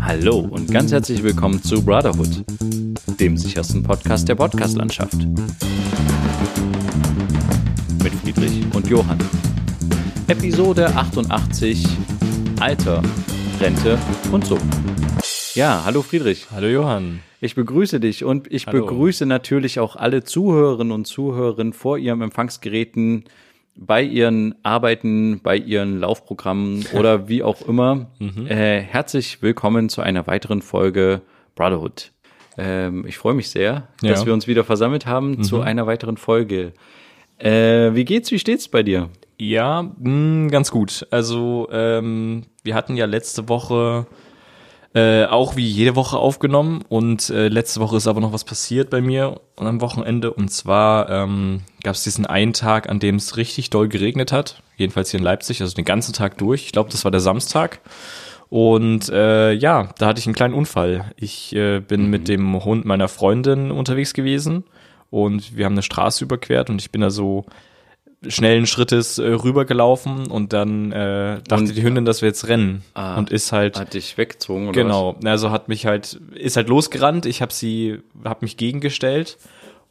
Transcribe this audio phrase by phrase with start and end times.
[0.00, 2.44] Hallo und ganz herzlich willkommen zu Brotherhood,
[3.20, 5.18] dem sichersten Podcast der Podcastlandschaft.
[8.02, 9.18] Mit Friedrich und Johann.
[10.28, 11.84] Episode 88
[12.60, 13.02] Alter,
[13.60, 13.98] Rente
[14.32, 14.58] und so.
[15.54, 16.46] Ja, hallo Friedrich.
[16.50, 17.20] Hallo Johann.
[17.40, 18.80] Ich begrüße dich und ich Hallo.
[18.86, 23.24] begrüße natürlich auch alle Zuhörerinnen und Zuhörer vor ihrem Empfangsgeräten,
[23.82, 28.10] bei ihren Arbeiten, bei ihren Laufprogrammen oder wie auch immer.
[28.46, 31.22] Äh, herzlich willkommen zu einer weiteren Folge
[31.54, 32.12] Brotherhood.
[32.58, 34.26] Ähm, ich freue mich sehr, dass Ja.
[34.26, 36.72] wir uns wieder versammelt haben zu einer weiteren Folge.
[37.38, 39.08] Äh, wie geht's, wie steht's bei dir?
[39.38, 41.06] Ja, mh, ganz gut.
[41.10, 44.06] Also ähm, wir hatten ja letzte Woche
[44.92, 48.90] äh, auch wie jede Woche aufgenommen und äh, letzte Woche ist aber noch was passiert
[48.90, 53.16] bei mir und am Wochenende und zwar ähm, gab es diesen einen Tag, an dem
[53.16, 56.64] es richtig doll geregnet hat, jedenfalls hier in Leipzig, also den ganzen Tag durch.
[56.64, 57.80] Ich glaube, das war der Samstag.
[58.48, 61.12] Und äh, ja, da hatte ich einen kleinen Unfall.
[61.16, 64.64] Ich äh, bin mit dem Hund meiner Freundin unterwegs gewesen
[65.08, 67.44] und wir haben eine Straße überquert und ich bin da so
[68.28, 72.82] schnellen Schrittes äh, rübergelaufen und dann äh, dachte Und- die Hündin, dass wir jetzt rennen
[72.94, 76.68] Ah, und ist halt Hat dich weggezogen oder genau, also hat mich halt ist halt
[76.68, 79.38] losgerannt, ich habe sie habe mich gegengestellt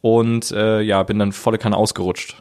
[0.00, 2.40] und äh, ja, bin dann volle Kanne ausgerutscht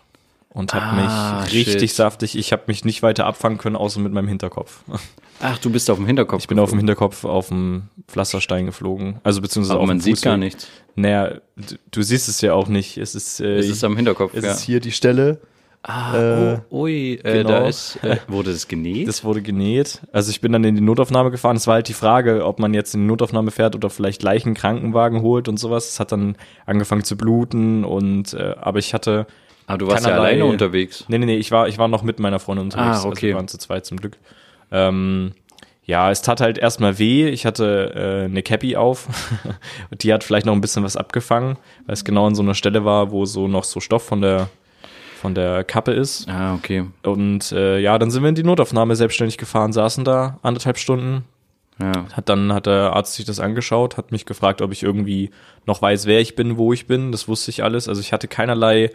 [0.50, 1.96] und habe Ah, mich richtig shit.
[1.98, 4.82] saftig, ich habe mich nicht weiter abfangen können außer mit meinem Hinterkopf.
[4.88, 5.02] was?
[5.42, 6.42] Ach, du bist auf dem Hinterkopf.
[6.42, 10.18] Ich bin auf dem Hinterkopf auf dem Pflasterstein geflogen, also beziehungsweise aber auf man sieht
[10.18, 10.26] Fußweg.
[10.32, 10.68] gar nichts.
[10.96, 12.98] Naja, du, du siehst es ja auch nicht.
[12.98, 14.52] Es ist, äh, Es ist am Hinterkopf, es ja.
[14.52, 15.40] ist hier die Stelle.
[15.84, 17.50] Ah, Äh, oh, ui, äh, genau.
[17.50, 19.08] da ist, äh, wurde das genäht?
[19.08, 20.02] Das wurde genäht.
[20.12, 21.56] Also ich bin dann in die Notaufnahme gefahren.
[21.56, 24.56] Es war halt die Frage, ob man jetzt in die Notaufnahme fährt oder vielleicht Leichen
[24.56, 25.88] Krankenwagen holt und sowas.
[25.90, 26.36] Es hat dann
[26.66, 29.26] angefangen zu bluten und äh, aber ich hatte
[29.68, 31.06] Aber du warst ja alleine unterwegs.
[31.08, 32.98] Nee, nee, nee, ich war ich war noch mit meiner Freundin unterwegs.
[32.98, 33.10] Ah, okay.
[33.10, 34.18] Also wir waren zu zweit zum Glück.
[34.72, 35.32] Ähm,
[35.86, 37.30] ja, es tat halt erstmal weh.
[37.30, 39.08] Ich hatte äh, eine Cappy auf.
[39.92, 42.84] Die hat vielleicht noch ein bisschen was abgefangen, weil es genau an so einer Stelle
[42.86, 44.50] war, wo so noch so Stoff von der
[45.20, 46.28] von der Kappe ist.
[46.28, 46.86] Ah, okay.
[47.04, 51.26] Und äh, ja, dann sind wir in die Notaufnahme selbstständig gefahren, saßen da anderthalb Stunden.
[51.82, 52.06] Ja.
[52.14, 55.32] Hat dann hat der Arzt sich das angeschaut, hat mich gefragt, ob ich irgendwie
[55.66, 57.12] noch weiß, wer ich bin, wo ich bin.
[57.12, 57.88] Das wusste ich alles.
[57.88, 58.92] Also ich hatte keinerlei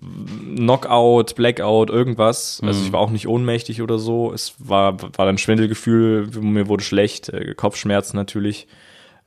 [0.00, 2.60] Knockout, Blackout, irgendwas.
[2.64, 4.32] Also ich war auch nicht ohnmächtig oder so.
[4.32, 8.66] Es war war dann Schwindelgefühl, mir wurde schlecht, äh, Kopfschmerzen natürlich.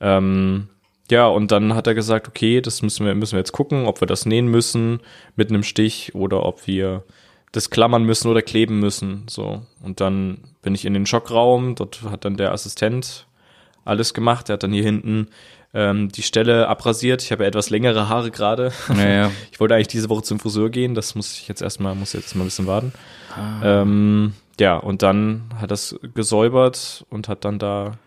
[0.00, 0.68] Ähm,
[1.10, 4.00] ja, und dann hat er gesagt, okay, das müssen wir, müssen wir jetzt gucken, ob
[4.00, 5.00] wir das nähen müssen
[5.36, 7.04] mit einem Stich oder ob wir
[7.52, 9.24] das klammern müssen oder kleben müssen.
[9.28, 9.62] So.
[9.82, 13.26] Und dann bin ich in den Schockraum, dort hat dann der Assistent
[13.84, 14.48] alles gemacht.
[14.48, 15.28] Er hat dann hier hinten
[15.72, 17.22] ähm, die Stelle abrasiert.
[17.22, 18.72] Ich habe ja etwas längere Haare gerade.
[18.88, 19.30] Ja, ja.
[19.52, 22.34] Ich wollte eigentlich diese Woche zum Friseur gehen, das muss ich jetzt erstmal, muss jetzt
[22.34, 22.92] mal ein bisschen warten.
[23.62, 27.98] Ähm, ja, und dann hat das gesäubert und hat dann da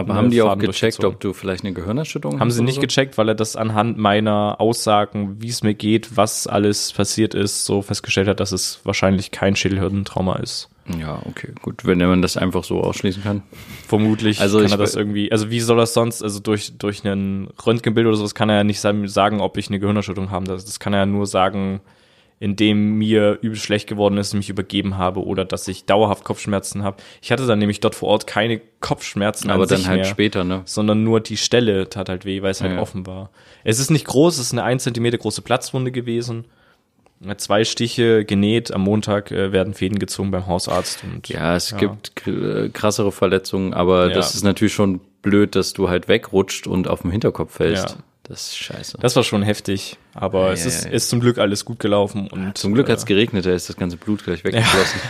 [0.00, 2.66] Aber Eine haben die auch gecheckt, ob du vielleicht eine Gehirnerschütterung haben hast sie oder
[2.66, 2.80] nicht so?
[2.82, 7.64] gecheckt, weil er das anhand meiner Aussagen, wie es mir geht, was alles passiert ist,
[7.64, 10.68] so festgestellt hat, dass es wahrscheinlich kein Schädelhirntrauma ist.
[10.98, 13.42] Ja, okay, gut, wenn man das einfach so ausschließen kann.
[13.86, 17.48] Vermutlich Also kann er das irgendwie, also wie soll das sonst, also durch, durch einen
[17.64, 20.46] Röntgenbild oder sowas kann er ja nicht sa- sagen, ob ich eine Gehirnerschütterung habe.
[20.46, 21.80] Das, das kann er ja nur sagen,
[22.40, 26.96] indem mir übel schlecht geworden ist, mich übergeben habe oder dass ich dauerhaft Kopfschmerzen habe.
[27.22, 30.42] Ich hatte dann nämlich dort vor Ort keine Kopfschmerzen Aber an dann halt mehr, später,
[30.42, 30.62] ne?
[30.64, 32.80] sondern nur die Stelle tat halt weh, weil es halt Ja.
[32.80, 33.30] offen war.
[33.62, 36.46] Es ist nicht groß, es ist eine 1 Zentimeter große Platzwunde gewesen.
[37.36, 41.04] Zwei Stiche genäht, am Montag äh, werden Fäden gezogen beim Hausarzt.
[41.04, 44.14] Und Ja, es gibt kr- äh, krassere Verletzungen, aber Ja.
[44.14, 47.90] das ist natürlich schon blöd, dass du halt wegrutscht und auf dem Hinterkopf fällst.
[47.90, 47.96] Ja.
[48.30, 48.96] Das ist scheiße.
[49.00, 50.92] Das war schon heftig, aber Ja, es ist, ja.
[50.92, 53.76] ist zum Glück alles gut gelaufen und Zum Glück äh, hat's geregnet, da ist das
[53.76, 55.00] ganze Blut gleich weggeflossen.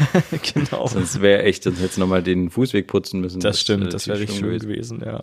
[0.54, 0.86] genau.
[0.86, 3.40] Sonst wäre echt, sonst hättest du nochmal den Fußweg putzen müssen.
[3.40, 5.22] Das äh, stimmt, das wäre richtig schön gewesen, ja.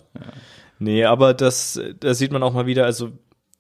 [0.77, 3.09] Nee, aber das, da sieht man auch mal wieder, also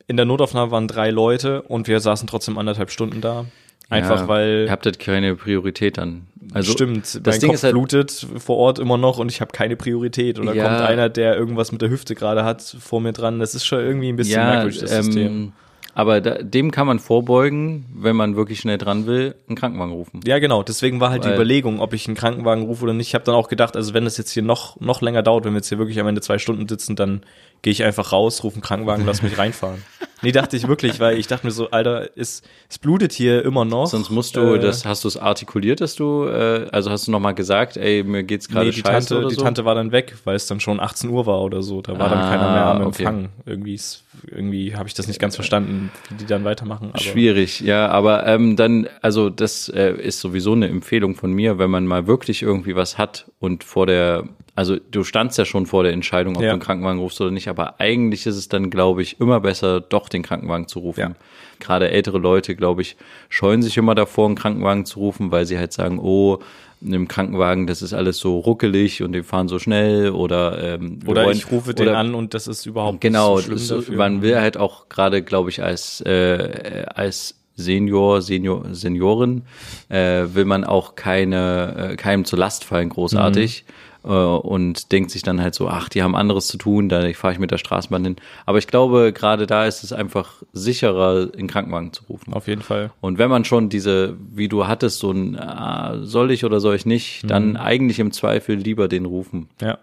[0.05, 3.45] in der Notaufnahme waren drei Leute und wir saßen trotzdem anderthalb Stunden da.
[3.89, 6.27] Einfach weil Ihr habt halt keine Priorität dann.
[6.57, 9.41] Also, stimmt, das mein Ding Kopf ist halt, blutet vor Ort immer noch und ich
[9.41, 10.39] habe keine Priorität.
[10.39, 10.63] Oder Ja.
[10.67, 13.39] kommt einer, der irgendwas mit der Hüfte gerade hat, vor mir dran.
[13.39, 15.27] Das ist schon irgendwie ein bisschen ja, merkwürdig, das System.
[15.27, 15.51] ähm,
[15.93, 20.19] aber da, dem kann man vorbeugen, wenn man wirklich schnell dran will, einen Krankenwagen rufen.
[20.27, 20.61] Ja, genau.
[20.61, 23.07] Deswegen war halt die Weil- Überlegung, ob ich einen Krankenwagen rufe oder nicht.
[23.07, 25.53] Ich habe dann auch gedacht, also wenn das jetzt hier noch, noch länger dauert, wenn
[25.53, 27.21] wir jetzt hier wirklich am Ende zwei Stunden sitzen, dann
[27.63, 29.83] gehe ich einfach raus, rufe einen Krankenwagen, lass mich reinfahren.
[30.23, 33.65] Nee, dachte ich wirklich, weil ich dachte mir so, Alter, es, es blutet hier immer
[33.65, 33.85] noch.
[33.85, 37.11] Sonst musst du, Äh, das hast du es artikuliert, dass du, äh, also hast du
[37.11, 39.43] nochmal gesagt, ey, mir geht's gerade Nee, die scheiße Tante, oder die so?
[39.43, 41.81] Tante war dann weg, weil es dann schon 18 Uhr war oder so.
[41.83, 43.03] Da war dann Ah, keiner mehr am okay.
[43.03, 43.29] Empfang.
[43.45, 46.89] Irgendwie, ist- irgendwie habe ich das nicht ganz verstanden, wie die dann weitermachen.
[46.93, 51.59] Aber Schwierig, ja, aber ähm, dann, also das äh, ist sowieso eine Empfehlung von mir,
[51.59, 54.23] wenn man mal wirklich irgendwie was hat und vor der
[54.57, 56.49] also du standst ja schon vor der Entscheidung, ob Ja.
[56.49, 59.79] du einen Krankenwagen rufst oder nicht, aber eigentlich ist es dann, glaube ich, immer besser,
[59.81, 60.99] doch den Krankenwagen zu rufen.
[60.99, 61.11] Ja.
[61.59, 62.97] Gerade ältere Leute, glaube ich,
[63.29, 66.39] scheuen sich immer davor, einen Krankenwagen zu rufen, weil sie halt sagen, oh,
[66.81, 71.25] im Krankenwagen, das ist alles so ruckelig und die fahren so schnell oder ähm, Oder
[71.25, 73.97] wollen- ich rufe den oder- an und das ist überhaupt Genau, nicht so schlimm dafür.
[73.97, 79.41] man will halt auch gerade, glaube ich, als äh, als Senior, Senior, Seniorin
[79.89, 83.71] äh, will man auch keine äh, keinem zur Last fallen großartig äh,
[84.07, 87.39] und denkt sich dann halt so, ach, die haben anderes zu tun, da fahre ich
[87.39, 88.15] mit der Straßenbahn hin.
[88.45, 92.33] Aber ich glaube, gerade da ist es einfach sicherer, in Krankenwagen zu rufen.
[92.33, 92.91] Auf jeden Fall.
[93.01, 96.75] Und wenn man schon diese, wie du hattest, so ein ah, soll ich oder soll
[96.75, 99.49] ich nicht, dann eigentlich im Zweifel lieber den rufen.
[99.61, 99.77] Ja.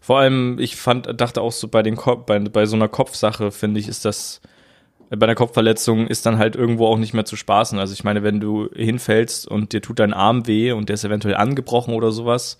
[0.00, 3.52] Vor allem, ich fand, dachte auch so bei den Kopf, bei, bei so einer Kopfsache,
[3.52, 4.40] finde ich, ist das,
[5.08, 7.78] bei einer Kopfverletzung ist dann halt irgendwo auch nicht mehr zu spaßen.
[7.78, 11.04] Also ich meine, wenn du hinfällst und dir tut dein Arm weh und der ist
[11.04, 12.58] eventuell angebrochen oder sowas,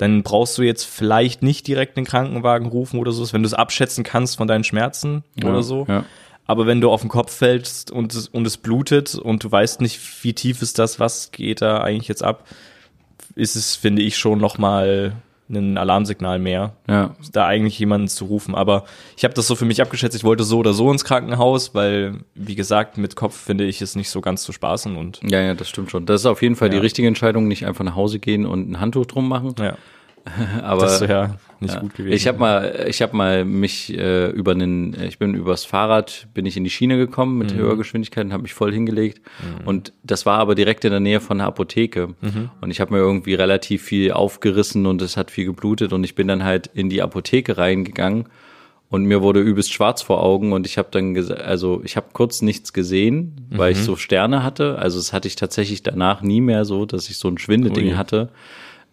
[0.00, 3.52] dann brauchst du jetzt vielleicht nicht direkt den Krankenwagen rufen oder sowas, wenn du es
[3.52, 5.84] abschätzen kannst von deinen Schmerzen oder so.
[5.86, 6.06] Ja.
[6.46, 9.82] Aber wenn du auf den Kopf fällst und es, und es blutet und du weißt
[9.82, 12.44] nicht, wie tief ist das, was geht da eigentlich jetzt ab,
[13.34, 15.16] ist es, finde ich, schon nochmal
[15.50, 17.14] ein Alarmsignal mehr, Ja.
[17.32, 18.54] da eigentlich jemanden zu rufen.
[18.54, 18.84] Aber
[19.16, 22.20] ich habe das so für mich abgeschätzt, ich wollte so oder so ins Krankenhaus, weil,
[22.34, 25.54] wie gesagt, mit Kopf finde ich es nicht so ganz zu spaßen und Ja, ja,
[25.54, 26.06] das stimmt schon.
[26.06, 26.82] Das ist auf jeden Fall die Ja.
[26.82, 29.54] richtige Entscheidung, nicht einfach nach Hause gehen und ein Handtuch drum machen.
[29.58, 29.76] ja,
[30.62, 31.80] Aber das ist ja nicht ja.
[31.80, 32.12] gut gewesen.
[32.14, 36.46] ich habe mal, ich habe mal mich äh, über einen, ich bin übers Fahrrad, bin
[36.46, 37.38] ich in die Schiene gekommen Mhm.
[37.38, 39.20] mit höherer Geschwindigkeit und habe mich voll hingelegt.
[39.64, 42.08] Und das war aber direkt in der Nähe von der Apotheke.
[42.20, 42.50] Mhm.
[42.60, 46.14] Und ich habe mir irgendwie relativ viel aufgerissen und es hat viel geblutet und ich
[46.14, 48.26] bin dann halt in die Apotheke reingegangen.
[48.88, 52.42] Und mir wurde übelst schwarz vor Augen und ich habe dann also ich habe kurz
[52.42, 53.78] nichts gesehen, weil Mhm.
[53.78, 54.78] ich so Sterne hatte.
[54.80, 57.94] Also es hatte ich tatsächlich danach nie mehr so, dass ich so ein Schwindeding Ui.
[57.94, 58.30] hatte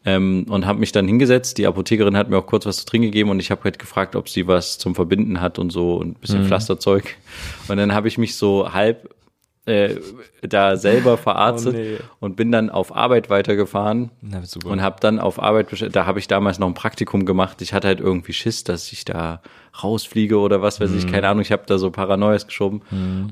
[0.08, 1.58] ähm, und habe mich dann hingesetzt.
[1.58, 4.16] Die Apothekerin hat mir auch kurz was zu trinken gegeben und ich habe halt gefragt,
[4.16, 6.48] ob sie was zum Verbinden hat und so und ein bisschen Mhm.
[6.48, 7.16] Pflasterzeug.
[7.68, 9.14] Und dann habe ich mich so halb
[9.68, 9.96] äh,
[10.42, 11.98] da selber verarztet Oh, nee.
[12.20, 16.28] und bin dann auf Arbeit weitergefahren Na, und habe dann auf Arbeit, da habe ich
[16.28, 17.62] damals noch ein Praktikum gemacht.
[17.62, 19.42] Ich hatte halt irgendwie Schiss, dass ich da
[19.84, 20.98] rausfliege oder was weiß Mhm.
[20.98, 21.42] ich, keine Ahnung.
[21.42, 22.82] Ich habe da so Paranoias geschoben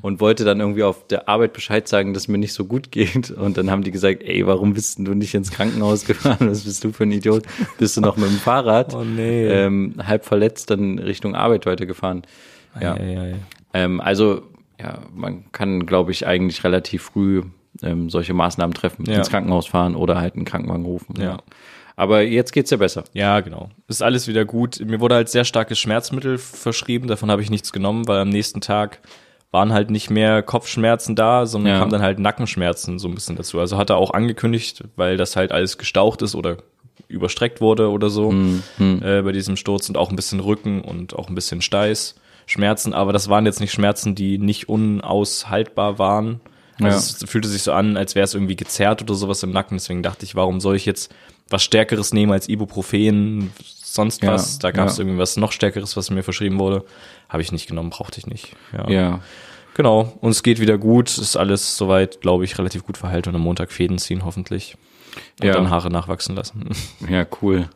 [0.04, 3.32] und wollte dann irgendwie auf der Arbeit Bescheid sagen, dass mir nicht so gut geht.
[3.32, 6.50] Und dann haben die gesagt, ey, warum bist denn du nicht ins Krankenhaus gefahren?
[6.50, 7.44] Was bist du für ein Idiot?
[7.80, 8.94] Bist du noch mit dem Fahrrad?
[8.96, 9.48] Oh, nee.
[9.48, 12.22] Ähm, halb verletzt dann Richtung Arbeit weitergefahren.
[12.80, 12.96] Ja.
[12.98, 13.36] ja, ja, ja.
[13.74, 14.44] Ähm, also,
[14.80, 17.44] ja, man kann, glaube ich, eigentlich relativ früh
[17.81, 19.18] ähm, solche Maßnahmen treffen, Ja.
[19.18, 21.16] ins Krankenhaus fahren oder halt einen Krankenwagen rufen.
[21.19, 21.39] Ja.
[21.98, 23.04] Aber jetzt geht's ja besser.
[23.13, 23.69] Ja, genau.
[23.88, 24.80] Ist alles wieder gut.
[24.86, 28.62] Mir wurde halt sehr starkes Schmerzmittel verschrieben, davon habe ich nichts genommen, weil am nächsten
[28.62, 29.00] Tag
[29.51, 31.80] waren halt nicht mehr Kopfschmerzen da, sondern Ja.
[31.80, 33.60] kamen dann halt Nackenschmerzen so ein bisschen dazu.
[33.60, 36.57] Also hat er auch angekündigt, weil das halt alles gestaucht ist oder
[37.07, 38.33] überstreckt wurde oder so
[38.80, 42.16] Äh, bei diesem Sturz und auch ein bisschen Rücken und auch ein bisschen Steiß.
[42.46, 46.42] Schmerzen, aber das waren jetzt nicht Schmerzen, die nicht unaushaltbar waren.
[46.82, 46.96] Also Ja.
[46.98, 49.78] es fühlte sich so an, als wäre es irgendwie gezerrt oder sowas im Nacken.
[49.78, 51.14] Deswegen dachte ich, warum soll ich jetzt
[51.50, 54.60] was Stärkeres nehmen als Ibuprofen, sonst Ja, was?
[54.60, 55.04] Da gab es ja.
[55.04, 56.84] irgendwie was noch Stärkeres, was mir verschrieben wurde.
[57.30, 58.56] Habe ich nicht genommen, brauchte ich nicht.
[58.74, 58.90] Ja.
[58.90, 59.20] Ja.
[59.76, 60.14] Genau.
[60.22, 61.18] Und es geht wieder gut.
[61.18, 64.76] Ist alles soweit, glaube ich, relativ gut verhalten und am Montag Fäden ziehen, hoffentlich.
[65.42, 65.54] Und Ja.
[65.54, 66.70] dann Haare nachwachsen lassen.
[67.10, 67.70] Ja, cool.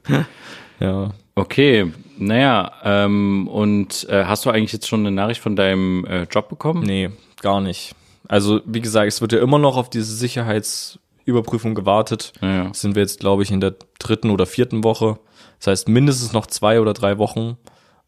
[0.79, 1.11] ja.
[1.35, 6.23] Okay, naja, ähm, und äh, hast du eigentlich jetzt schon eine Nachricht von deinem äh,
[6.23, 6.83] Job bekommen?
[6.83, 7.09] Nee,
[7.41, 7.95] gar nicht.
[8.27, 12.33] Also, wie gesagt, es wird ja immer noch auf diese Sicherheitsüberprüfung gewartet.
[12.41, 12.73] Ja.
[12.73, 15.17] Sind wir jetzt, glaube ich, in der dritten oder vierten Woche.
[15.57, 17.57] Das heißt, mindestens noch zwei oder drei Wochen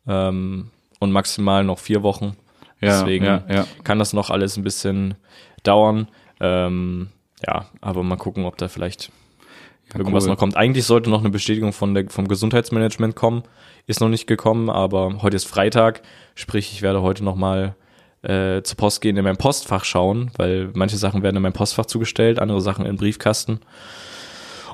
[0.08, 2.36] ähm, und maximal noch vier Wochen.
[2.82, 3.68] Ja, Deswegen ja, ja.
[3.84, 5.16] kann das noch alles ein bisschen
[5.64, 6.08] dauern.
[6.40, 7.10] Ähm,
[7.46, 9.12] ja, aber mal gucken, ob da vielleicht
[9.94, 10.32] irgendwas cool.
[10.32, 10.56] noch kommt.
[10.58, 13.44] Eigentlich sollte noch eine Bestätigung von der, vom Gesundheitsmanagement kommen.
[13.88, 16.02] Ist noch nicht gekommen, aber heute ist Freitag.
[16.36, 17.76] Sprich, ich werde heute noch mal
[18.22, 21.86] äh, zur Post gehen, in mein Postfach schauen, weil manche Sachen werden in mein Postfach
[21.88, 23.60] zugestellt, andere Sachen in Briefkasten.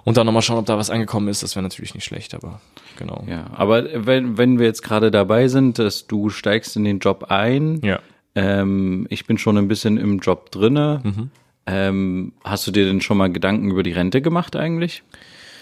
[0.04, 1.44] Und dann nochmal schauen, ob da was angekommen ist.
[1.44, 2.62] Das wäre natürlich nicht schlecht, aber
[2.98, 3.24] genau.
[3.28, 7.26] Ja, aber wenn, wenn wir jetzt gerade dabei sind, dass du steigst in den Job
[7.30, 8.00] ein, Ja.
[8.36, 11.02] ähm, ich bin schon ein bisschen im Job drinne.
[11.04, 11.32] Mhm.
[11.66, 15.04] Ähm, hast du dir denn schon mal Gedanken über die Rente gemacht eigentlich?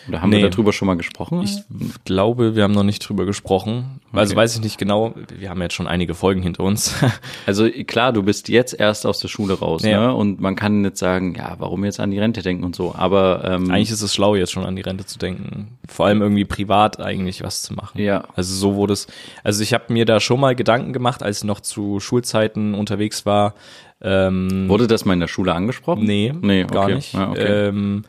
[0.07, 0.41] Oder haben Nee.
[0.41, 1.41] wir darüber schon mal gesprochen?
[1.43, 1.57] Ich
[2.05, 3.99] glaube, wir haben noch nicht drüber gesprochen.
[4.13, 4.41] Also Okay.
[4.41, 5.13] weiß ich nicht genau.
[5.37, 6.95] Wir haben jetzt schon einige Folgen hinter uns.
[7.45, 10.07] Also klar, du bist jetzt erst aus der Schule raus, Ja.
[10.07, 10.13] ne?
[10.15, 12.93] Und man kann jetzt sagen, ja, warum jetzt an die Rente denken und so.
[12.95, 15.77] Aber ähm, eigentlich ist es schlau, jetzt schon an die Rente zu denken.
[15.87, 17.99] Vor allem irgendwie privat eigentlich was zu machen.
[18.01, 18.25] Ja.
[18.35, 19.07] Also so wurde es.
[19.43, 23.25] Also ich habe mir da schon mal Gedanken gemacht, als ich noch zu Schulzeiten unterwegs
[23.25, 23.53] war.
[24.01, 26.03] Ähm, wurde das mal in der Schule angesprochen?
[26.05, 26.95] Nee, nee gar okay.
[26.95, 27.13] nicht.
[27.13, 27.67] Ja, okay.
[27.69, 28.03] ähm,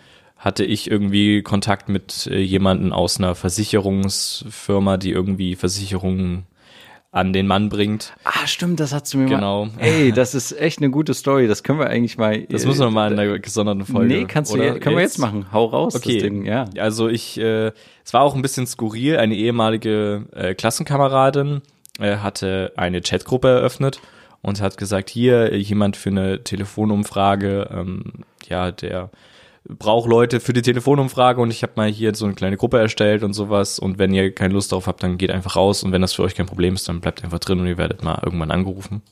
[0.47, 6.47] hatte ich irgendwie Kontakt mit äh, jemanden aus einer Versicherungsfirma, die irgendwie Versicherungen
[7.11, 8.13] an den Mann bringt.
[8.23, 9.65] Ah, stimmt, das hast du mir Genau.
[9.65, 9.73] mal.
[9.79, 11.49] Ey, das ist echt eine gute Story.
[11.49, 12.43] Das können wir eigentlich mal.
[12.43, 14.15] Das müssen wir mal in einer gesonderten Folge.
[14.15, 14.67] Nee, kannst du oder?
[14.67, 15.47] jetzt, können wir jetzt machen.
[15.53, 16.15] Hau raus, Okay.
[16.15, 16.67] das Ding, ja.
[16.79, 17.73] Also ich, äh,
[18.05, 19.17] es war auch ein bisschen skurril.
[19.17, 21.63] Eine ehemalige äh, Klassenkameradin
[21.99, 24.01] äh, hatte eine Chatgruppe eröffnet
[24.43, 28.05] und hat gesagt, hier äh, jemand für eine Telefonumfrage, ähm,
[28.49, 29.11] ja, der
[29.69, 33.23] braucht Leute für die Telefonumfrage und ich habe mal hier so eine kleine Gruppe erstellt
[33.23, 36.03] und sowas und wenn ihr keine Lust darauf habt, dann geht einfach raus und wenn
[36.03, 38.51] das für euch kein Problem ist, dann bleibt einfach drin und ihr werdet mal irgendwann
[38.51, 39.03] angerufen.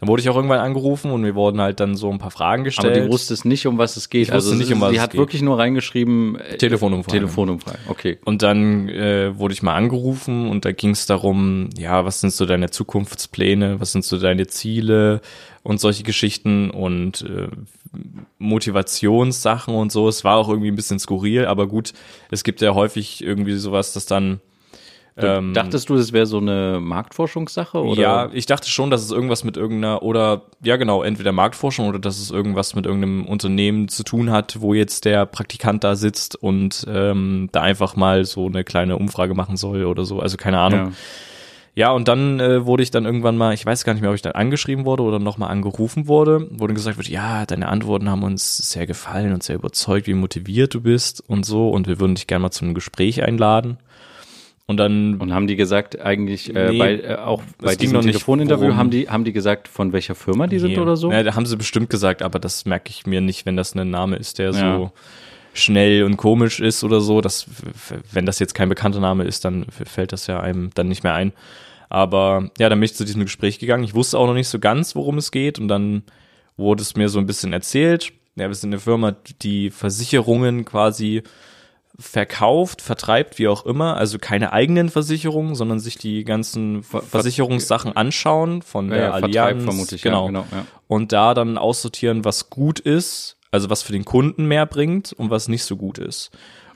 [0.00, 2.64] Dann wurde ich auch irgendwann angerufen und mir wurden halt dann so ein paar Fragen
[2.64, 2.96] gestellt.
[2.96, 4.22] Aber die wusste es nicht, um was es geht.
[4.22, 5.20] Ich wusste also nicht, um was sie es hat geht.
[5.20, 7.18] wirklich nur reingeschrieben äh, Telefonumfrage.
[7.18, 7.78] Telefonumfrage.
[7.86, 8.18] Okay.
[8.24, 12.32] Und dann äh, wurde ich mal angerufen und da ging es darum, ja, was sind
[12.32, 15.20] so deine Zukunftspläne, was sind so deine Ziele
[15.62, 17.48] und solche Geschichten und äh,
[18.38, 20.08] Motivationssachen und so.
[20.08, 21.92] Es war auch irgendwie ein bisschen skurril, aber gut,
[22.30, 24.40] es gibt ja häufig irgendwie sowas, das dann
[25.24, 27.82] ähm, Dachtest du, das wäre so eine Marktforschungssache?
[27.82, 28.00] Oder?
[28.00, 31.98] ja, ich dachte schon, dass es irgendwas mit irgendeiner oder ja genau, entweder Marktforschung oder
[31.98, 36.36] dass es irgendwas mit irgendeinem Unternehmen zu tun hat, wo jetzt der Praktikant da sitzt
[36.36, 40.20] und ähm, da einfach mal so eine kleine Umfrage machen soll oder so.
[40.20, 40.80] Also keine Ahnung.
[40.80, 40.92] Ja.
[41.74, 44.16] Ja, und dann äh, wurde ich dann irgendwann mal, ich weiß gar nicht mehr, ob
[44.16, 48.10] ich dann angeschrieben wurde oder nochmal angerufen wurde, wo dann gesagt wird, ja, deine Antworten
[48.10, 52.00] haben uns sehr gefallen und sehr überzeugt, wie motiviert du bist und so und wir
[52.00, 53.78] würden dich gerne mal zu einem Gespräch einladen.
[54.70, 58.66] Und dann Und haben die gesagt, eigentlich äh, Nee, bei, äh, auch bei diesem Telefoninterview,
[58.66, 60.78] worum- haben die, haben die gesagt, von welcher Firma die sind Nee.
[60.78, 61.10] oder so?
[61.10, 63.90] Ja, da haben sie bestimmt gesagt, aber das merke ich mir nicht, wenn das ein
[63.90, 64.76] Name ist, der Ja.
[64.76, 64.92] so
[65.54, 67.20] schnell und komisch ist oder so.
[67.20, 67.46] Das,
[68.12, 71.14] wenn das jetzt kein bekannter Name ist, dann fällt das ja einem dann nicht mehr
[71.14, 71.32] ein.
[71.88, 73.82] Aber ja, dann bin ich zu diesem Gespräch gegangen.
[73.82, 75.58] Ich wusste auch noch nicht so ganz, worum es geht.
[75.58, 76.04] Und dann
[76.56, 78.12] wurde es mir so ein bisschen erzählt.
[78.36, 81.24] Ja, wir sind eine Firma, die Versicherungen quasi
[82.00, 83.96] verkauft, vertreibt, wie auch immer.
[83.96, 89.10] Also keine eigenen Versicherungen, sondern sich die ganzen Ver Versicherungssachen anschauen von Ja, der ja,
[89.12, 89.64] Allianz.
[89.64, 90.22] vermutlich, genau.
[90.22, 90.66] ja, genau, ja.
[90.88, 95.30] Und da dann aussortieren, was gut ist, also was für den Kunden mehr bringt und
[95.30, 96.30] was nicht so gut ist.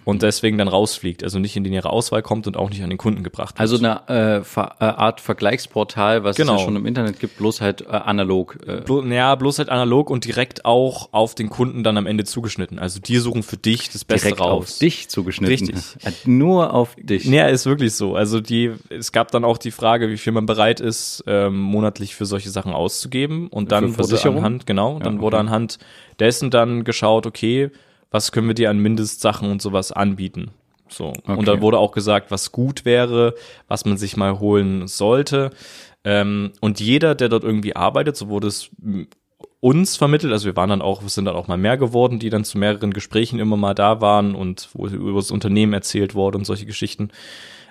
[0.05, 2.91] Und deswegen dann rausfliegt, also nicht in die nähere Auswahl kommt und auch nicht an
[2.91, 3.61] den Kunden gebracht wird.
[3.61, 4.07] Also eine
[4.41, 6.55] äh, Ver äh, Art Vergleichsportal, was Genau.
[6.55, 8.59] es ja schon im Internet gibt, bloß halt äh, analog.
[8.67, 12.25] Äh, Blo ja, bloß halt analog und direkt auch auf den Kunden dann am Ende
[12.25, 12.79] zugeschnitten.
[12.79, 14.73] Also die suchen für dich das Beste direkt raus.
[14.73, 15.69] auf dich zugeschnitten.
[15.75, 16.05] Richtig.
[16.05, 17.25] Äh, Nur auf dich.
[17.25, 18.15] Ja, ist wirklich so.
[18.15, 22.15] Also die, es gab dann auch die Frage, wie viel man bereit ist, ähm, monatlich
[22.15, 23.49] für solche Sachen auszugeben.
[23.49, 25.47] Und dann wurde anhand, genau, dann Ja, wurde okay.
[25.47, 25.79] anhand
[26.21, 27.71] dessen dann geschaut, okay,
[28.15, 30.53] was können wir dir an Mindestsachen und sowas anbieten?
[30.89, 31.09] So.
[31.09, 31.33] Okay.
[31.37, 33.35] Und dann wurde auch gesagt, was gut wäre,
[33.67, 35.51] was man sich mal holen sollte.
[36.05, 39.09] Ähm, und jeder, der dort irgendwie arbeitet, so wurde es m,
[39.59, 42.31] uns vermittelt, also wir waren dann auch, es sind dann auch mal mehr geworden, die
[42.31, 46.39] dann zu mehreren Gesprächen immer mal da waren und wo über das Unternehmen erzählt wurde
[46.39, 47.09] und solche Geschichten.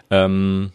[0.09, 0.71] Ähm,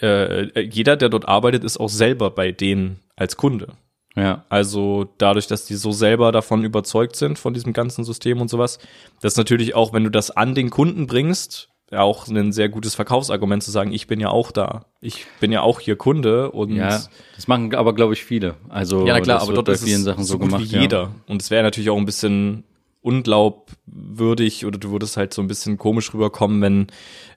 [0.00, 3.72] äh, jeder, der dort arbeitet, ist auch selber bei denen als Kunde.
[4.16, 4.44] Ja.
[4.48, 8.78] Also dadurch, dass die so selber davon überzeugt sind, von diesem ganzen System und sowas,
[9.20, 12.68] das ist natürlich auch, wenn du das an den Kunden bringst, ja auch ein sehr
[12.68, 14.86] gutes Verkaufsargument zu sagen, ich bin ja auch da.
[15.00, 17.02] Ich bin ja auch hier Kunde und Ja,
[17.36, 18.56] das machen aber, glaube ich, viele.
[18.68, 20.62] Also ja, na klar, aber dort bei ist vielen Sachen so, so, gut gemacht.
[20.72, 21.12] wie jeder.
[21.28, 22.64] Und es wäre natürlich auch ein bisschen
[23.06, 26.86] unglaubwürdig oder du würdest halt so ein bisschen komisch rüberkommen, wenn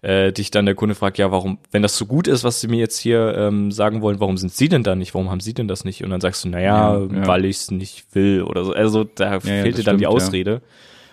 [0.02, 2.68] äh, dich dann der Kunde fragt, ja, warum, wenn das so gut ist, was sie
[2.68, 5.14] mir jetzt hier ähm, sagen wollen, warum sind sie denn da nicht?
[5.14, 6.04] Warum haben sie denn das nicht?
[6.04, 7.28] Und dann sagst du, naja, Ja, ja.
[7.28, 8.74] weil ich es nicht will oder so.
[8.74, 10.26] Also da ja, fehlt dir dann die stimmt, ja.
[10.26, 10.62] Ausrede.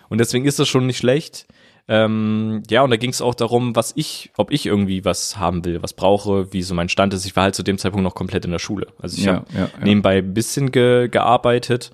[0.09, 1.47] Und deswegen ist das schon nicht schlecht.
[1.89, 5.63] Ähm, ja, und da ging es auch darum, was ich, ob ich irgendwie was haben
[5.63, 7.25] will, was brauche, wie so mein Stand ist.
[7.25, 8.87] Ich war halt zu dem Zeitpunkt noch komplett in der Schule.
[9.01, 9.45] Also ich habe
[9.81, 11.91] nebenbei ein bisschen ge gearbeitet.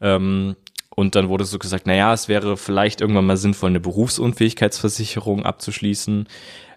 [0.00, 0.56] Ähm,
[0.96, 6.26] und dann wurde so gesagt, naja, es wäre vielleicht irgendwann mal sinnvoll, eine Berufsunfähigkeitsversicherung abzuschließen,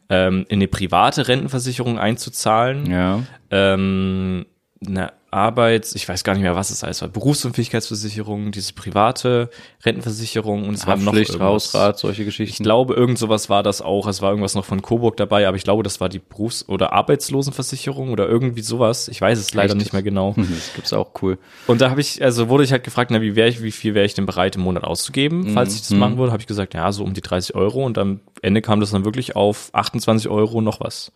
[0.10, 3.24] ähm, in eine private Rentenversicherung einzuzahlen, Ja.
[3.50, 4.46] ähm,
[4.86, 9.50] eine Arbeits-, ich weiß gar nicht mehr, was es alles war, Berufsunfähigkeitsversicherung, diese private
[9.86, 11.40] Rentenversicherung und es war noch irgendwas.
[11.40, 12.64] Hausrat, solche Ich Geschichten.
[12.64, 14.08] glaube, irgend sowas war das auch.
[14.08, 16.94] Es war irgendwas noch von Coburg dabei, aber ich glaube, das war die Berufs- oder
[16.94, 19.08] Arbeitslosenversicherung oder irgendwie sowas.
[19.08, 19.80] Ich weiß es leider Echt?
[19.80, 20.34] nicht mehr genau.
[20.38, 21.38] Das gibt's auch cool.
[21.68, 23.94] Und da habe ich, also wurde ich halt gefragt, na, wie, wär ich, wie viel
[23.94, 26.74] wäre ich denn bereit im Monat auszugeben, falls ich das machen würde, habe ich gesagt,
[26.74, 30.30] ja, so um die 30 Euro und am Ende kam das dann wirklich auf 28
[30.30, 31.12] Euro noch was.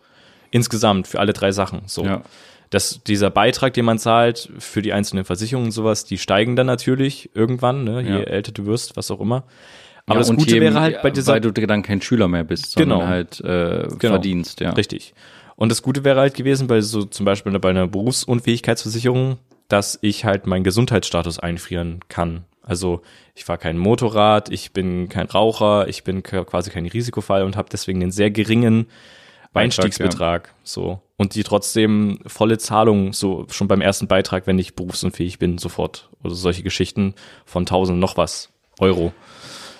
[0.50, 1.82] Insgesamt für alle drei Sachen.
[1.86, 2.04] So.
[2.04, 2.22] Ja.
[2.70, 6.66] Das, dieser Beitrag, den man zahlt für die einzelnen Versicherungen und sowas, die steigen dann
[6.66, 8.20] natürlich irgendwann, ne, je Ja.
[8.20, 9.44] älter du wirst, was auch immer.
[10.06, 12.44] Aber ja, das Gute je- wäre halt bei dieser Weil du dann kein Schüler mehr
[12.44, 13.08] bist, sondern Genau.
[13.10, 14.14] halt äh, Genau.
[14.14, 14.70] verdienst, ja.
[14.72, 15.14] Richtig.
[15.56, 20.24] Und das Gute wäre halt gewesen, bei so zum Beispiel bei einer Berufsunfähigkeitsversicherung, dass ich
[20.24, 22.44] halt meinen Gesundheitsstatus einfrieren kann.
[22.62, 23.02] Also
[23.34, 27.68] ich fahre kein Motorrad, ich bin kein Raucher, ich bin quasi kein Risikofall und habe
[27.70, 28.86] deswegen einen sehr geringen
[29.54, 30.48] Einstiegsbetrag.
[30.48, 30.54] Ja.
[30.62, 31.00] So.
[31.16, 36.10] Und die trotzdem volle Zahlung, so schon beim ersten Beitrag, wenn ich berufsunfähig bin, sofort.
[36.22, 39.12] Oder solche Geschichten von 1000 noch was Euro.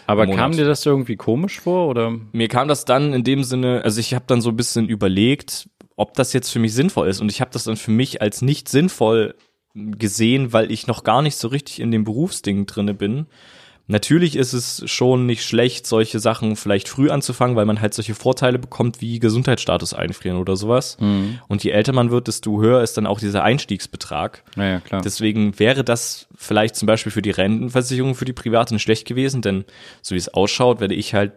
[0.06, 2.12] Aber kam dir das irgendwie komisch vor oder?
[2.32, 5.68] Mir kam das dann in dem Sinne, also ich habe dann so ein bisschen überlegt,
[5.96, 8.42] ob das jetzt für mich sinnvoll ist und ich habe das dann für mich als
[8.42, 9.34] nicht sinnvoll
[9.74, 13.26] gesehen, weil ich noch gar nicht so richtig in dem Berufsding drinne bin.
[13.86, 18.14] Natürlich ist es schon nicht schlecht, solche Sachen vielleicht früh anzufangen, weil man halt solche
[18.14, 20.96] Vorteile bekommt wie Gesundheitsstatus einfrieren oder sowas.
[21.00, 21.38] Mhm.
[21.48, 24.42] Und je älter man wird, desto höher ist dann auch dieser Einstiegsbetrag.
[24.56, 25.02] Naja, klar.
[25.02, 29.66] Deswegen wäre das vielleicht zum Beispiel für die Rentenversicherung für die Privaten schlecht gewesen, denn
[30.00, 31.32] so wie es ausschaut, werde ich halt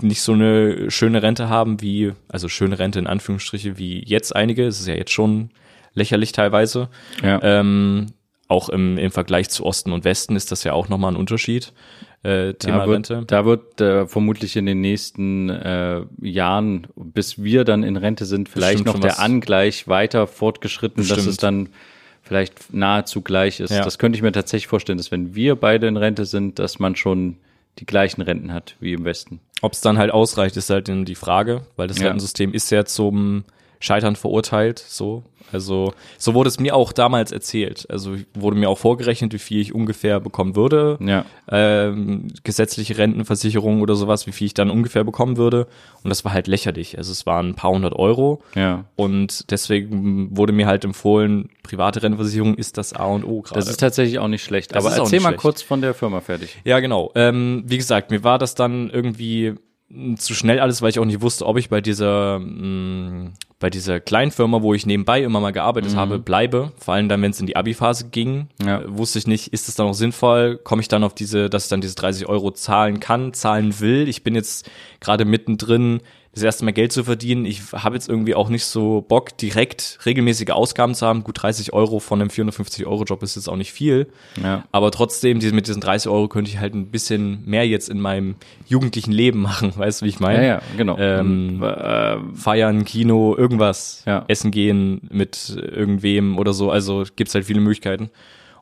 [0.00, 4.66] nicht so eine schöne Rente haben wie, also schöne Rente in Anführungsstriche wie jetzt einige.
[4.66, 5.50] Es ist ja jetzt schon
[5.94, 6.88] lächerlich teilweise.
[7.22, 7.40] Ja.
[7.42, 8.06] Ähm,
[8.48, 11.72] auch im, im Vergleich zu Osten und Westen ist das ja auch nochmal ein Unterschied.
[12.22, 13.24] Äh, Thema da wird, Rente.
[13.26, 18.48] Da wird äh, vermutlich in den nächsten äh, Jahren, bis wir dann in Rente sind,
[18.48, 21.18] vielleicht Bestimmt noch der Angleich weiter fortgeschritten, Bestimmt.
[21.20, 21.68] dass es dann
[22.22, 23.70] vielleicht nahezu gleich ist.
[23.70, 23.84] Ja.
[23.84, 26.96] Das könnte ich mir tatsächlich vorstellen, dass wenn wir beide in Rente sind, dass man
[26.96, 27.36] schon
[27.78, 29.40] die gleichen Renten hat wie im Westen.
[29.62, 32.06] Ob es dann halt ausreicht, ist halt die Frage, weil das ja.
[32.06, 33.44] Rentensystem ist ja zum
[33.80, 35.22] Scheitern verurteilt, so.
[35.52, 37.86] Also, so wurde es mir auch damals erzählt.
[37.88, 40.98] Also wurde mir auch vorgerechnet, wie viel ich ungefähr bekommen würde.
[41.00, 41.24] Ja.
[41.50, 45.66] Ähm, gesetzliche Rentenversicherung oder sowas, wie viel ich dann ungefähr bekommen würde.
[46.02, 46.98] Und das war halt lächerlich.
[46.98, 48.42] Also es waren ein paar hundert Euro.
[48.54, 48.84] Ja.
[48.96, 53.58] Und deswegen wurde mir halt empfohlen, private Rentenversicherung ist das A und O gerade.
[53.58, 54.74] Das ist tatsächlich auch nicht schlecht.
[54.74, 55.40] Das Aber erzähl mal schlecht.
[55.40, 56.58] kurz von der Firma fertig.
[56.64, 57.10] Ja, genau.
[57.14, 59.54] Ähm, wie gesagt, mir war das dann irgendwie
[60.16, 63.70] zu schnell alles, weil ich auch nicht wusste, ob ich bei dieser mh, mm, bei
[63.70, 65.96] dieser kleinen Firma, wo ich nebenbei immer mal gearbeitet mhm.
[65.96, 66.72] habe, bleibe.
[66.78, 68.80] Vor allem dann, wenn es in die Abi-Phase ging, ja.
[68.80, 70.58] äh, wusste ich nicht, ist es dann noch sinnvoll?
[70.58, 74.08] Komme ich dann auf diese, dass ich dann diese 30 Euro zahlen kann, zahlen will?
[74.08, 76.00] Ich bin jetzt gerade mittendrin
[76.38, 77.44] das erste Mal Geld zu verdienen.
[77.44, 81.24] Ich habe jetzt irgendwie auch nicht so Bock, direkt regelmäßige Ausgaben zu haben.
[81.24, 84.08] Gut, 30 Euro von einem 450-Euro-Job ist jetzt auch nicht viel.
[84.42, 84.64] Ja.
[84.72, 88.36] Aber trotzdem, mit diesen 30 Euro könnte ich halt ein bisschen mehr jetzt in meinem
[88.66, 89.72] jugendlichen Leben machen.
[89.76, 90.38] Weißt du, wie ich meine?
[90.38, 90.96] Ja, ja, genau.
[90.98, 94.02] Ähm, ähm, feiern, Kino, irgendwas.
[94.06, 94.24] Ja.
[94.28, 96.70] Essen gehen mit irgendwem oder so.
[96.70, 98.10] Also gibt's halt viele Möglichkeiten.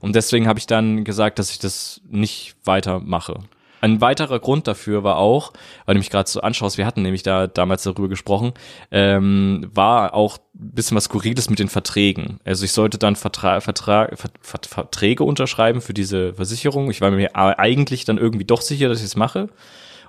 [0.00, 3.40] Und deswegen habe ich dann gesagt, dass ich das nicht weitermache.
[3.80, 5.52] Ein weiterer Grund dafür war auch,
[5.84, 8.52] weil du mich gerade so anschaust, wir hatten nämlich da damals darüber gesprochen,
[8.90, 12.40] ähm, war auch ein bisschen was Skurriles mit den Verträgen.
[12.44, 14.08] Also ich sollte dann Vertra Vertra
[14.40, 16.90] Vert Verträge unterschreiben für diese Versicherung.
[16.90, 19.48] Ich war mir eigentlich dann irgendwie doch sicher, dass ich es mache.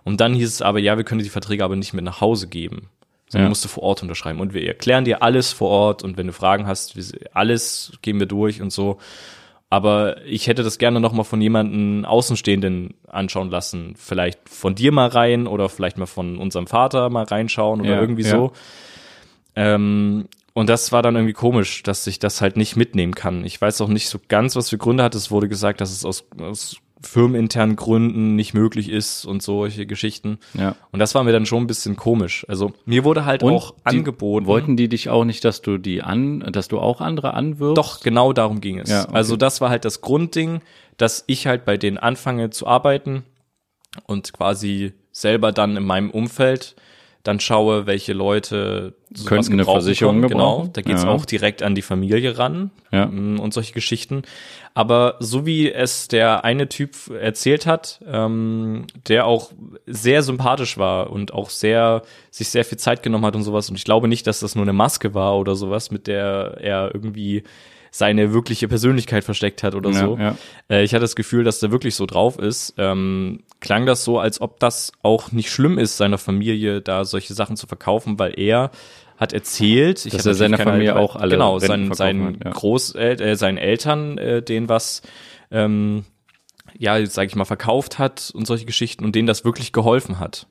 [0.03, 2.47] Und dann hieß es aber, ja, wir können die Verträge aber nicht mit nach Hause
[2.47, 2.89] geben.
[3.27, 3.49] Sondern ja.
[3.49, 4.39] musst du vor Ort unterschreiben.
[4.39, 6.97] Und wir erklären dir alles vor Ort und wenn du Fragen hast,
[7.34, 8.99] alles gehen wir durch und so.
[9.69, 13.95] Aber ich hätte das gerne nochmal von jemandem Außenstehenden anschauen lassen.
[13.97, 18.01] Vielleicht von dir mal rein oder vielleicht mal von unserem Vater mal reinschauen oder ja,
[18.01, 18.32] irgendwie ja.
[18.32, 18.53] so.
[19.56, 23.43] Ähm, und das war dann irgendwie komisch, dass ich das halt nicht mitnehmen kann.
[23.43, 25.15] Ich weiß auch nicht so ganz, was für Gründe hat.
[25.15, 30.40] Es wurde gesagt, dass es aus, aus firmeninternen Gründen nicht möglich ist und solche Geschichten.
[30.54, 30.76] Ja.
[30.92, 32.46] Und das war mir dann schon ein bisschen komisch.
[32.50, 34.48] Also mir wurde halt und auch angeboten.
[34.48, 37.78] Wollten die dich auch nicht, dass du die an, dass du auch andere anwirbst?
[37.78, 38.90] Doch, genau darum ging es.
[38.90, 39.14] Ja, okay.
[39.14, 40.62] Also das war halt das Grundding,
[40.98, 43.24] dass ich halt bei denen anfange zu arbeiten
[44.06, 46.76] und quasi selber dann in meinem Umfeld
[47.28, 48.94] dann schaue, welche Leute
[49.26, 50.30] könnten eine Versicherung können.
[50.30, 51.10] Genau, da geht's ja.
[51.10, 53.06] auch direkt an die Familie ran ja.
[53.06, 54.24] Mm, und solche Geschichten.
[54.74, 59.52] Aber so wie es der eine Typ erzählt hat, ähm, der auch
[59.86, 63.70] sehr sympathisch war und auch sehr sich sehr viel Zeit genommen hat und sowas.
[63.70, 66.92] Und ich glaube nicht, dass das nur eine Maske war oder sowas, mit der er
[66.94, 67.44] irgendwie
[67.98, 70.18] seine wirkliche Persönlichkeit versteckt hat oder ja, so.
[70.18, 70.38] Ja.
[70.70, 72.76] Äh, ich hatte das Gefühl, dass der wirklich so drauf ist.
[72.78, 77.34] Ähm, klang das so, als ob das auch nicht schlimm ist, seiner Familie da solche
[77.34, 78.72] Sachen zu verkaufen, weil er
[79.18, 82.52] hat erzählt, ich dass er seiner Familie auch alle genau seinen seinen ja.
[82.52, 85.02] Großel äh, seinen Eltern äh, denen was
[85.50, 86.06] ähm,
[86.78, 90.46] ja sag ich mal verkauft hat und solche Geschichten und denen das wirklich geholfen hat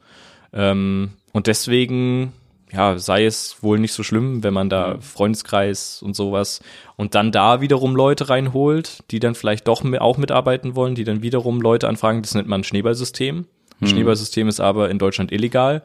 [0.53, 2.33] ähm, und deswegen
[2.73, 6.61] ja, sei es wohl nicht so schlimm, wenn man da Freundeskreis und sowas
[6.97, 11.23] und dann da wiederum Leute reinholt, die dann vielleicht doch auch mitarbeiten wollen, die dann
[11.23, 12.23] wiederum Leute anfragen.
[12.23, 13.39] Das nennt man Schneeballsystem.
[13.39, 13.47] Ein
[13.81, 13.89] hm.
[13.89, 15.85] Schneeballsystem ist aber in Deutschland illegal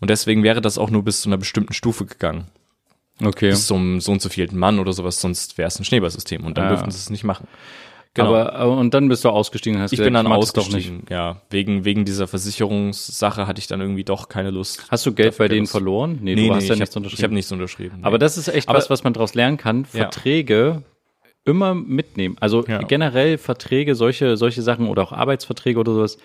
[0.00, 2.46] und deswegen wäre das auch nur bis zu einer bestimmten Stufe gegangen.
[3.22, 3.50] Okay.
[3.50, 6.56] Bis zum so und so vielten Mann oder sowas, sonst wäre es ein Schneeballsystem und
[6.56, 6.70] dann ja.
[6.70, 7.48] dürften sie es nicht machen.
[8.14, 8.34] Genau.
[8.34, 11.42] Aber, und dann bist du ausgestiegen, hast Ich gesagt, bin dann ich ausgestiegen, ja.
[11.50, 14.86] Wegen, wegen dieser Versicherungssache hatte ich dann irgendwie doch keine Lust.
[14.90, 15.72] Hast du Geld bei denen Lust.
[15.72, 16.18] verloren?
[16.22, 17.18] Nee, nee, du nee, hast ja nichts unterschrieben.
[17.20, 17.98] Ich habe nichts unterschrieben.
[17.98, 18.04] Nee.
[18.04, 19.84] Aber das ist echt Aber was, was man daraus lernen kann.
[19.84, 20.82] Verträge
[21.44, 22.36] immer mitnehmen.
[22.40, 22.78] Also Ja.
[22.78, 26.18] generell Verträge, solche, solche Sachen oder auch Arbeitsverträge oder sowas,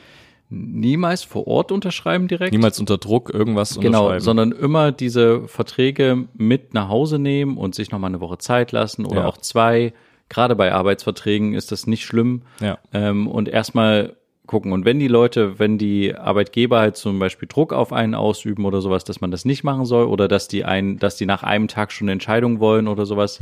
[0.50, 2.52] niemals vor Ort unterschreiben direkt.
[2.52, 4.20] Niemals unter Druck irgendwas Genau, unterschreiben.
[4.24, 9.06] sondern immer diese Verträge mit nach Hause nehmen und sich nochmal eine Woche Zeit lassen
[9.06, 9.28] oder Ja.
[9.28, 9.94] auch zwei.
[10.34, 12.42] Gerade bei Arbeitsverträgen ist das nicht schlimm.
[12.60, 12.78] Ja.
[12.94, 14.16] Ähm, und erstmal
[14.46, 14.72] gucken.
[14.74, 18.82] Und wenn die Leute, wenn die Arbeitgeber halt zum Beispiel Druck auf einen ausüben oder
[18.82, 21.68] sowas, dass man das nicht machen soll oder dass die ein, dass die nach einem
[21.68, 23.40] Tag schon eine Entscheidung wollen oder sowas,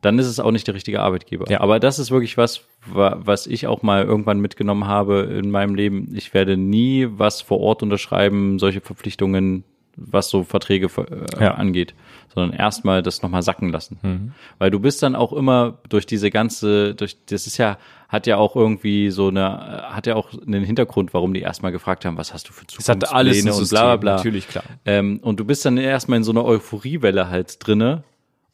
[0.00, 1.46] dann ist es auch nicht der richtige Arbeitgeber.
[1.48, 1.52] Mhm.
[1.52, 1.60] Ja.
[1.60, 5.74] Aber das ist wirklich was, wa- was ich auch mal irgendwann mitgenommen habe in meinem
[5.74, 6.12] Leben.
[6.14, 9.64] Ich werde nie was vor Ort unterschreiben, solche Verpflichtungen,
[10.00, 11.54] was so Verträge äh, Ja.
[11.54, 11.94] angeht,
[12.34, 14.32] sondern erstmal das nochmal sacken lassen.
[14.58, 18.36] Weil du bist dann auch immer durch diese ganze, durch, das ist ja, hat ja
[18.36, 19.40] auch irgendwie so eine,
[19.90, 22.64] äh, hat ja auch einen Hintergrund, warum die erstmal gefragt haben, was hast du für
[22.78, 24.16] es hat alles Zukunftspläne und System, bla bla bla.
[24.16, 24.64] natürlich, klar.
[24.86, 28.04] Ähm, und du bist dann erstmal in so einer Euphoriewelle halt drinne.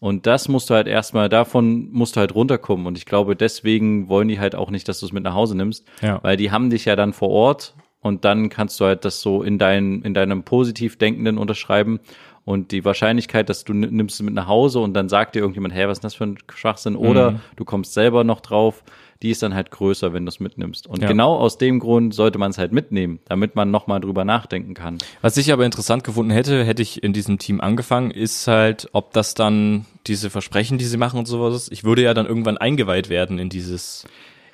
[0.00, 2.86] Und das musst du halt erstmal, davon musst du halt runterkommen.
[2.86, 5.56] Und ich glaube, deswegen wollen die halt auch nicht, dass du es mit nach Hause
[5.56, 5.86] nimmst.
[6.02, 6.18] Ja.
[6.22, 7.74] Weil die haben dich ja dann vor Ort
[8.04, 11.98] und dann kannst du halt das so in, dein, in deinem positiv Denkenden unterschreiben.
[12.44, 15.72] Und die Wahrscheinlichkeit, dass du nimmst es mit nach Hause und dann sagt dir irgendjemand,
[15.72, 16.94] hey, was ist das für ein Schwachsinn?
[16.94, 17.40] Oder Mhm.
[17.56, 18.84] du kommst selber noch drauf,
[19.22, 20.86] die ist dann halt größer, wenn du es mitnimmst.
[20.86, 21.08] Und Ja.
[21.08, 24.98] genau aus dem Grund sollte man es halt mitnehmen, damit man nochmal drüber nachdenken kann.
[25.22, 29.14] Was ich aber interessant gefunden hätte, hätte ich in diesem Team angefangen, ist halt, ob
[29.14, 33.08] das dann diese Versprechen, die sie machen und sowas, ich würde ja dann irgendwann eingeweiht
[33.08, 34.04] werden in dieses,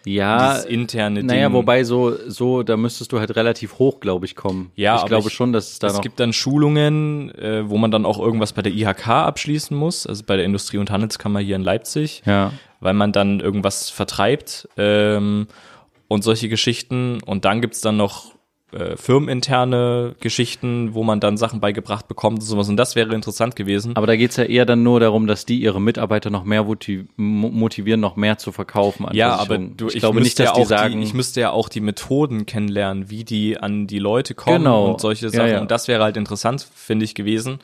[0.07, 1.55] Ja, dieses interne Naja, Ding.
[1.55, 4.73] wobei so, so, da müsstest du halt relativ hoch, glaube ich, kommen.
[4.77, 6.01] Ja, ich glaube ich- schon, dass es da es noch.
[6.01, 10.23] gibt dann Schulungen, äh, wo man dann auch irgendwas bei der IHK abschließen muss, also
[10.27, 12.53] bei der Industrie- und Handelskammer hier in Leipzig, ja.
[12.81, 15.47] weil man dann irgendwas vertreibt ähm,
[16.09, 17.19] und solche Geschichten.
[17.27, 18.33] Und dann gibt's dann noch
[18.73, 22.69] äh, firmeninterne Geschichten, wo man dann Sachen beigebracht bekommt und sowas.
[22.69, 23.97] Und das wäre interessant gewesen.
[23.97, 27.05] Aber da geht's ja eher dann nur darum, dass die ihre Mitarbeiter noch mehr motiv
[27.17, 29.07] mo- motivieren, noch mehr zu verkaufen.
[29.13, 31.51] Ja, aber du, ich, ich glaube nicht, dass ja die sagen, die, ich müsste ja
[31.51, 34.91] auch die Methoden kennenlernen, wie die an die Leute kommen Genau.
[34.93, 35.51] und solche Ja, Sachen.
[35.51, 35.61] ja.
[35.61, 37.59] Und das wäre halt interessant, finde ich, gewesen,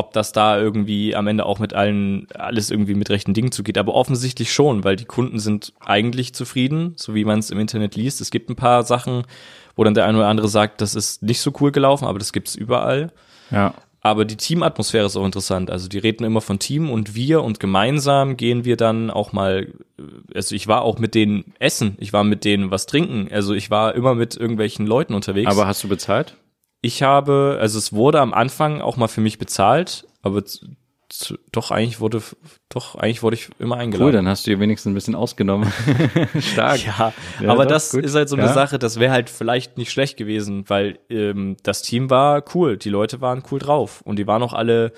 [0.00, 3.76] ob das da irgendwie am Ende auch mit allen, alles irgendwie mit rechten Dingen zugeht.
[3.76, 7.96] Aber offensichtlich schon, weil die Kunden sind eigentlich zufrieden, so wie man es im Internet
[7.96, 8.22] liest.
[8.22, 9.24] Es gibt ein paar Sachen,
[9.76, 12.32] wo dann der eine oder andere sagt, das ist nicht so cool gelaufen, aber das
[12.32, 13.12] gibt's überall.
[13.50, 13.74] ja.
[14.02, 15.70] Aber die Teamatmosphäre ist auch interessant.
[15.70, 19.68] Also die reden immer von Team und wir und gemeinsam gehen wir dann auch mal,
[20.34, 23.28] also ich war auch mit denen essen, ich war mit denen was trinken.
[23.30, 25.50] Also ich war immer mit irgendwelchen Leuten unterwegs.
[25.50, 26.34] Aber hast du bezahlt?
[26.82, 30.42] Ich habe, also es wurde am Anfang auch mal für mich bezahlt, aber
[31.50, 32.22] doch eigentlich wurde,
[32.68, 34.06] doch eigentlich wurde ich immer eingeladen.
[34.06, 35.72] Cool, dann hast du dir wenigstens ein bisschen ausgenommen.
[36.40, 36.86] Stark.
[36.86, 38.04] Ja, Ja, aber doch, das gut.
[38.04, 38.52] ist halt so eine Ja.
[38.52, 42.90] Sache, das wäre halt vielleicht nicht schlecht gewesen, weil ähm, das Team war cool, die
[42.90, 44.92] Leute waren cool drauf und die waren auch alle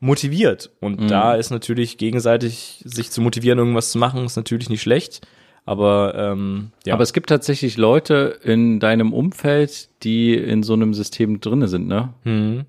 [0.00, 0.70] motiviert.
[0.80, 1.08] Und Mhm.
[1.08, 5.26] da ist natürlich gegenseitig sich zu motivieren, irgendwas zu machen, ist natürlich nicht schlecht.
[5.66, 10.94] Aber ähm, ja, Aber es gibt tatsächlich Leute in deinem Umfeld, die in so einem
[10.94, 12.14] System drinne sind, ne?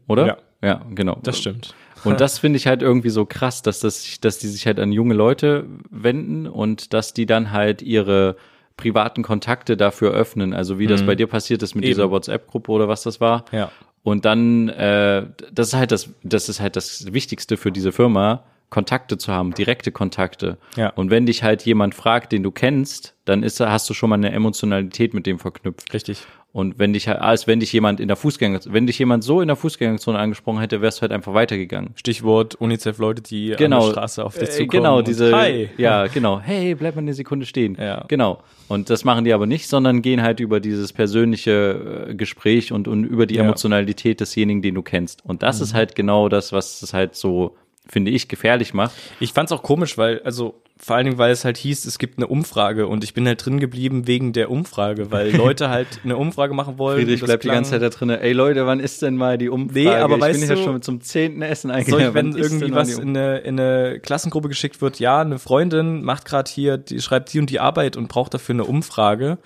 [0.07, 0.23] Oder?
[0.23, 0.27] Mhm.
[0.27, 0.37] Ja.
[0.63, 1.19] Ja, genau.
[1.23, 1.75] das stimmt.
[2.03, 4.91] Und das finde ich halt irgendwie so krass, dass das, dass die sich halt an
[4.91, 8.35] junge Leute wenden und dass die dann halt ihre
[8.75, 10.53] privaten Kontakte dafür öffnen.
[10.53, 11.87] Also wie das bei dir passiert ist mit Mhm.
[11.89, 11.95] Eben.
[11.95, 13.45] dieser WhatsApp-Gruppe oder was das war.
[13.51, 13.71] Ja.
[14.03, 18.43] Und dann, äh, das ist halt das, das ist halt das Wichtigste für diese Firma,
[18.69, 20.57] Kontakte zu haben, direkte Kontakte.
[20.75, 20.89] Ja.
[20.89, 24.15] Und wenn dich halt jemand fragt, den du kennst, dann ist, hast du schon mal
[24.15, 25.93] eine Emotionalität mit dem verknüpft.
[25.93, 26.25] Richtig.
[26.53, 29.41] Und wenn dich halt, als wenn dich jemand in der Fußgänger, wenn dich jemand so
[29.41, 31.91] in der Fußgängerzone angesprochen hätte, wärst du halt einfach weitergegangen.
[31.95, 33.77] Stichwort UNICEF-Leute, die Genau.
[33.79, 34.69] an der Straße auf dich Äh, zukommen.
[34.69, 35.69] Genau, und, diese, Hi.
[35.77, 36.39] ja, genau.
[36.39, 37.77] Hey, bleib mal eine Sekunde stehen.
[37.79, 38.05] Ja.
[38.07, 38.41] Genau.
[38.69, 42.87] Und das machen die aber nicht, sondern gehen halt über dieses persönliche äh, Gespräch und,
[42.87, 43.43] und über die Ja.
[43.43, 43.49] Mhm.
[43.49, 45.23] Emotionalität desjenigen, den du kennst.
[45.25, 47.55] Und das ist halt genau das, was es halt so,
[47.89, 48.95] finde ich, gefährlich macht.
[49.19, 52.17] Ich fand's auch komisch, weil, also vor allen Dingen, weil es halt hieß, es gibt
[52.17, 56.17] eine Umfrage und ich bin halt drin geblieben wegen der Umfrage, weil Leute halt eine
[56.17, 56.99] Umfrage machen wollen.
[56.99, 58.09] Friedrich bleibt die ganze Zeit da drin.
[58.09, 59.79] Ey Leute, wann ist denn mal die Umfrage?
[59.79, 62.13] Nee, aber ich weißt bin ja du, schon zum zehnten Essen So, eingeladen.
[62.13, 66.49] wenn irgendwie was in eine, in eine Klassengruppe geschickt wird, ja, eine Freundin macht gerade
[66.51, 69.39] hier, die schreibt die und die Arbeit und braucht dafür eine Umfrage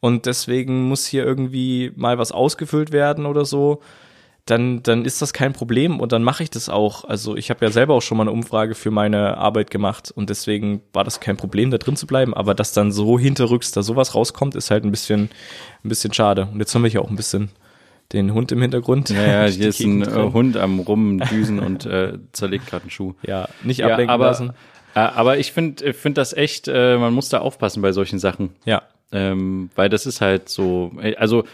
[0.00, 3.80] und deswegen muss hier irgendwie mal was ausgefüllt werden oder so,
[4.46, 7.04] dann, dann ist das kein Problem und dann mache ich das auch.
[7.04, 10.30] Also ich habe ja selber auch schon mal eine Umfrage für meine Arbeit gemacht und
[10.30, 12.34] deswegen war das kein Problem, da drin zu bleiben.
[12.34, 15.30] Aber dass dann so hinterrücks da sowas rauskommt, ist halt ein bisschen,
[15.84, 16.48] ein bisschen schade.
[16.52, 17.50] Und jetzt haben wir hier auch ein bisschen
[18.12, 19.10] den Hund im Hintergrund.
[19.10, 20.32] Ja, ja, Die hier ist ein äh, drin.
[20.32, 23.14] Hund am Rumdüsen und äh, zerlegt gerade einen Schuh.
[23.24, 24.50] Ja, nicht Ja, ablenken aber, lassen.
[24.96, 28.50] äh, aber ich finde find das echt, äh, man muss da aufpassen bei solchen Sachen.
[28.64, 28.82] Ja.
[29.12, 31.44] Ähm, weil das ist halt so, also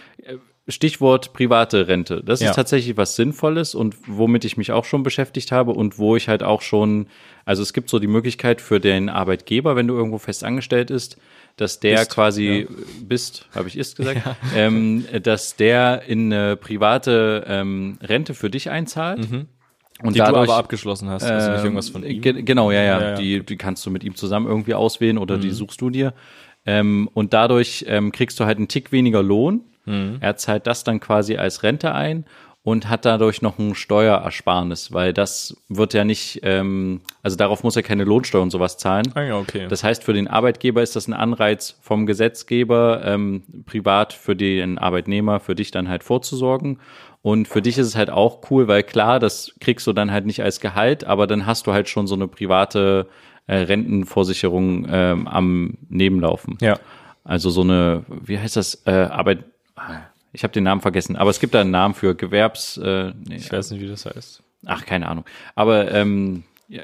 [0.68, 2.22] Stichwort private Rente.
[2.24, 2.50] Das Ja.
[2.50, 6.28] ist tatsächlich was Sinnvolles und womit ich mich auch schon beschäftigt habe und wo ich
[6.28, 7.07] halt auch schon,
[7.44, 11.16] also es gibt so die Möglichkeit für den Arbeitgeber, wenn du irgendwo fest angestellt ist,
[11.57, 12.66] dass der Bist, quasi
[13.02, 14.20] bist, habe ich ist gesagt,
[14.54, 19.18] ähm, dass der in eine private ähm, Rente für dich einzahlt.
[19.20, 20.12] Und Mhm.
[20.12, 22.20] Die du aber abgeschlossen hast, also nicht irgendwas von ähm, ihm.
[22.22, 23.00] ge- Genau, ja, ja.
[23.00, 25.40] Ja, ja, die, die kannst du mit ihm zusammen irgendwie auswählen oder Mhm.
[25.40, 26.14] die suchst du dir.
[26.66, 29.62] Ähm, und dadurch ähm, kriegst du halt einen Tick weniger Lohn.
[29.88, 30.18] Mhm.
[30.20, 32.24] Er zahlt das dann quasi als Rente ein
[32.62, 37.77] und hat dadurch noch ein Steuerersparnis, weil das wird ja nicht, ähm, also darauf muss
[37.77, 39.11] er keine Lohnsteuer und sowas zahlen.
[39.14, 39.66] Ah ja, okay.
[39.68, 44.77] Das heißt, für den Arbeitgeber ist das ein Anreiz vom Gesetzgeber, ähm, privat für den
[44.77, 46.79] Arbeitnehmer, für dich dann halt vorzusorgen.
[47.22, 50.27] Und für dich ist es halt auch cool, weil klar, das kriegst du dann halt
[50.27, 53.09] nicht als Gehalt, aber dann hast du halt schon so eine private
[53.46, 56.59] äh, Rentenversicherung ähm, am Nebenlaufen.
[56.61, 56.79] ja.
[57.24, 59.44] Also so eine, wie heißt das, äh, Arbeit,
[60.32, 63.36] ich habe den Namen vergessen, aber es gibt da einen Namen für Gewerbs, äh, nee,
[63.36, 64.42] Ich weiß nicht, wie das heißt.
[64.66, 65.24] ach, keine Ahnung.
[65.54, 66.82] Aber ähm, ja,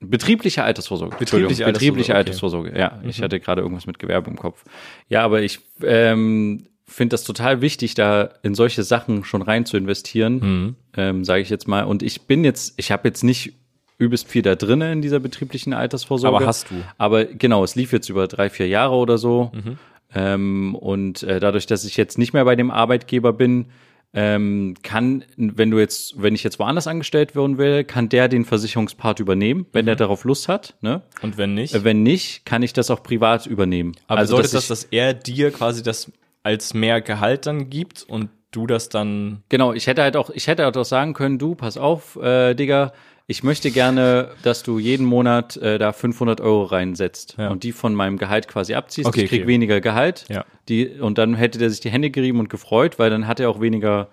[0.00, 1.16] betriebliche Altersvorsorge.
[1.16, 2.76] Betriebliche betriebliche Altersvorsorge, Mhm.
[2.76, 3.04] Altersvorsorge.
[3.06, 4.64] Ja, ich hatte gerade irgendwas mit Gewerbe im Kopf.
[5.08, 9.76] Ja, aber ich ähm, finde das total wichtig, da in solche Sachen schon rein zu
[9.76, 10.76] investieren, Mhm.
[10.96, 11.84] ähm, sage ich jetzt mal.
[11.84, 13.54] Und ich bin jetzt, ich habe jetzt nicht
[13.98, 16.36] übelst viel da drinne in dieser betrieblichen Altersvorsorge.
[16.36, 16.74] Aber hast du.
[16.98, 19.52] Aber genau, es lief jetzt über drei, vier Jahre oder so.
[19.54, 19.78] Mhm.
[20.14, 23.66] Ähm, und äh, dadurch, dass ich jetzt nicht mehr bei dem Arbeitgeber bin,
[24.14, 28.44] ähm, kann, wenn du jetzt, wenn ich jetzt woanders angestellt werden will, kann der den
[28.44, 29.86] Versicherungspart übernehmen, wenn Mhm.
[29.86, 30.74] der darauf Lust hat.
[30.82, 31.00] Ne?
[31.22, 31.74] Und wenn nicht?
[31.74, 33.92] Äh, Wenn nicht, kann ich das auch privat übernehmen.
[34.08, 38.02] aber also, bedeutet dass das, dass er dir quasi das als mehr Gehalt dann gibt
[38.06, 41.38] und du das dann Genau, ich hätte halt auch, ich hätte halt auch sagen können,
[41.38, 42.92] du, pass auf, äh, Digga,
[43.26, 47.48] ich möchte gerne, dass du jeden Monat äh, da 500 Euro reinsetzt Ja.
[47.50, 49.06] und die von meinem Gehalt quasi abziehst.
[49.08, 49.48] Okay, ich krieg okay.
[49.48, 50.24] weniger Gehalt.
[50.28, 50.44] Ja.
[50.68, 53.48] Die, und dann hätte der sich die Hände gerieben und gefreut, weil dann hat er
[53.50, 54.08] auch weniger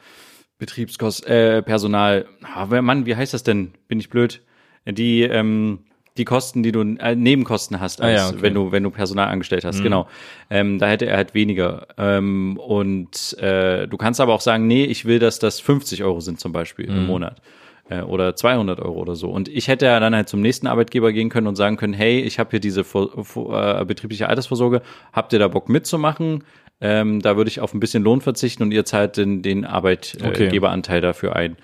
[0.58, 2.26] Betriebskosten, äh, Personal.
[2.44, 3.74] Ah, wer- Mann, wie heißt das denn?
[3.88, 4.42] Bin ich blöd?
[4.86, 5.80] Die, ähm,
[6.18, 8.38] die Kosten, die du äh, Nebenkosten hast, Ah ja, als okay.
[8.38, 8.42] Mhm.
[8.44, 10.08] wenn du wenn du Personal angestellt hast, genau.
[10.50, 11.88] Ähm, da hätte er halt weniger.
[11.98, 16.20] Ähm, und äh, du kannst aber auch sagen, nee, ich will, dass das 50 Euro
[16.20, 16.98] sind zum Beispiel Mhm.
[16.98, 17.42] im Monat
[17.90, 19.30] äh, oder 200 Euro oder so.
[19.30, 22.20] Und ich hätte ja dann halt zum nächsten Arbeitgeber gehen können und sagen können, hey,
[22.22, 26.44] ich habe hier diese vor, vor, äh, betriebliche Altersvorsorge, habt ihr da Bock mitzumachen?
[26.82, 31.02] Ähm, da würde ich auf ein bisschen Lohn verzichten und ihr zahlt den, den Arbeitgeberanteil
[31.02, 31.58] dafür ein.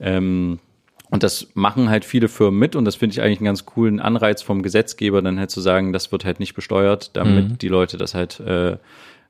[0.00, 0.58] Ähm,
[1.08, 4.00] und das machen halt viele Firmen mit und das finde ich eigentlich einen ganz coolen
[4.00, 7.96] Anreiz vom Gesetzgeber, dann halt zu sagen, das wird halt nicht besteuert, damit die Leute
[7.96, 8.76] das halt äh,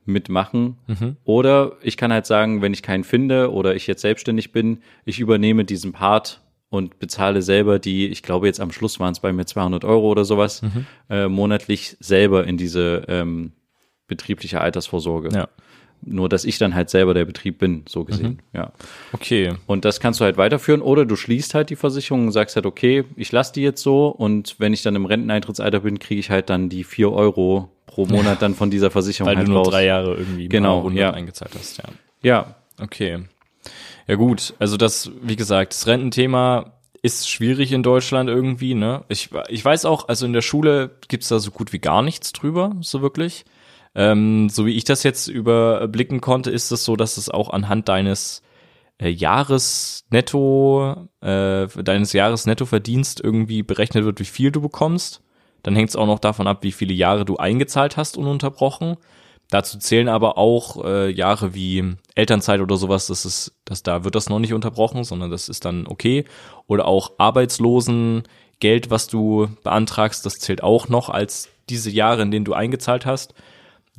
[0.07, 0.77] mitmachen.
[1.23, 5.19] Oder ich kann halt sagen, wenn ich keinen finde oder ich jetzt selbstständig bin, ich
[5.19, 9.31] übernehme diesen Part und bezahle selber die, ich glaube jetzt am Schluss waren es bei
[9.31, 10.61] mir 200 Euro oder sowas,
[11.09, 13.51] äh, monatlich selber in diese ähm,
[14.07, 15.29] betriebliche Altersvorsorge.
[15.33, 15.47] Ja.
[16.01, 18.41] Nur, dass ich dann halt selber der Betrieb bin, so gesehen.
[18.53, 18.71] Ja.
[19.13, 19.53] Okay.
[19.65, 22.65] Und das kannst du halt weiterführen oder du schließt halt die Versicherung und sagst halt,
[22.65, 26.29] okay, ich lasse die jetzt so und wenn ich dann im Renteneintrittsalter bin, kriege ich
[26.29, 29.61] halt dann die vier Euro pro Monat dann von dieser Versicherung Weil halt du nur
[29.61, 29.69] raus.
[29.69, 31.11] drei Jahre irgendwie Genau, mal 100 ja.
[31.11, 31.85] eingezahlt hast, ja.
[32.21, 33.23] Ja, Okay.
[34.07, 39.03] Ja gut, also das, wie gesagt, das Rententhema ist schwierig in Deutschland irgendwie, ne?
[39.09, 42.31] Ich, ich weiß auch, also in der Schule gibt's da so gut wie gar nichts
[42.33, 43.45] drüber, so wirklich.
[43.95, 47.89] Ähm, so wie ich das jetzt überblicken konnte, ist es so, dass es auch anhand
[47.89, 48.43] deines
[48.99, 55.21] äh, Jahresnetto, äh, deines Jahresnettoverdienst irgendwie berechnet wird, wie viel du bekommst.
[55.67, 58.95] Dann hängt es auch noch davon ab, wie viele Jahre du eingezahlt hast, ununterbrochen.
[59.49, 64.15] Dazu zählen aber auch äh, Jahre wie Elternzeit oder sowas, das ist, das, da wird
[64.15, 66.23] das noch nicht unterbrochen, sondern das ist dann okay.
[66.67, 72.45] Oder auch Arbeitslosengeld, was du beantragst, das zählt auch noch als diese Jahre, in denen
[72.45, 73.33] du eingezahlt hast.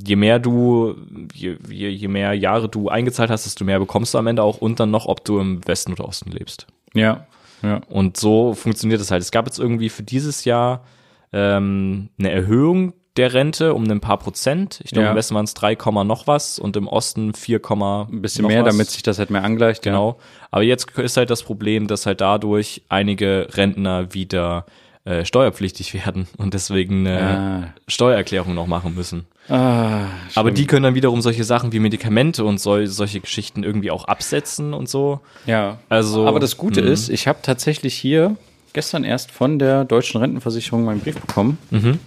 [0.02, 0.94] Je mehr du,
[1.34, 4.56] je, je, je mehr Jahre du eingezahlt hast, desto mehr bekommst du am Ende auch
[4.56, 6.66] und dann noch, ob du im Westen oder Osten lebst.
[6.94, 7.26] ja,
[7.62, 7.82] ja.
[7.90, 9.20] Und so funktioniert es halt.
[9.20, 10.82] Es gab jetzt irgendwie für dieses Jahr
[11.32, 14.80] ähm, eine Erhöhung der Rente um ein paar Prozent.
[14.84, 15.10] Ich glaube, Ja.
[15.10, 18.64] im Westen waren es 3, Komma noch was und im Osten 4, Ein bisschen mehr,
[18.64, 18.72] was.
[18.72, 19.84] damit sich das halt mehr angleicht.
[19.86, 19.92] Ja.
[19.92, 20.18] Genau.
[20.52, 24.66] Aber jetzt ist halt das Problem, dass halt dadurch einige Rentner wieder
[25.04, 27.74] äh, steuerpflichtig werden und deswegen eine Ah.
[27.88, 29.26] Steuererklärung noch machen müssen.
[29.48, 33.90] Ah, Aber die können dann wiederum solche Sachen wie Medikamente und sol solche Geschichten irgendwie
[33.90, 35.20] auch absetzen und so.
[35.46, 35.78] Ja.
[35.88, 36.88] Also, Aber das Gute Mhm.
[36.88, 38.36] ist, ich habe tatsächlich hier
[38.72, 41.58] gestern erst von der deutschen Rentenversicherung meinen Brief bekommen.
[41.70, 41.98] Mhm.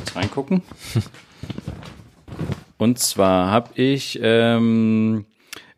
[0.00, 0.62] Jetzt reingucken.
[2.78, 5.24] Und zwar habe ich, ähm,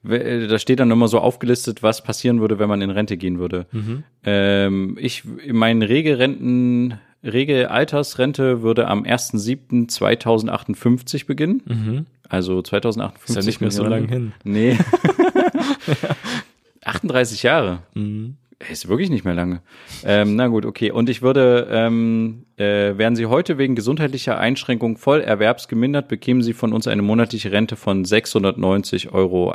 [0.03, 3.39] we- da steht dann immer so aufgelistet, was passieren würde, wenn man in Rente gehen
[3.39, 3.67] würde.
[3.73, 4.03] Mhm.
[4.25, 11.63] Ähm, ich, meine Regelrenten, Regelaltersrente würde am 1.7.2058 beginnen.
[11.67, 12.07] Mhm.
[12.29, 13.29] Also 2058.
[13.29, 14.33] Ist ja nicht mehr so lange hin.
[14.45, 14.79] Nee.
[16.85, 17.79] 38 Jahre.
[17.95, 18.37] Mhm.
[18.71, 19.61] Ist wirklich nicht mehr lange.
[20.05, 20.91] Ähm, na gut, okay.
[20.91, 26.53] Und ich würde, ähm, äh, wären Sie heute wegen gesundheitlicher Einschränkung voll erwerbsgemindert, bekämen Sie
[26.53, 29.55] von uns eine monatliche Rente von 690,61 Euro.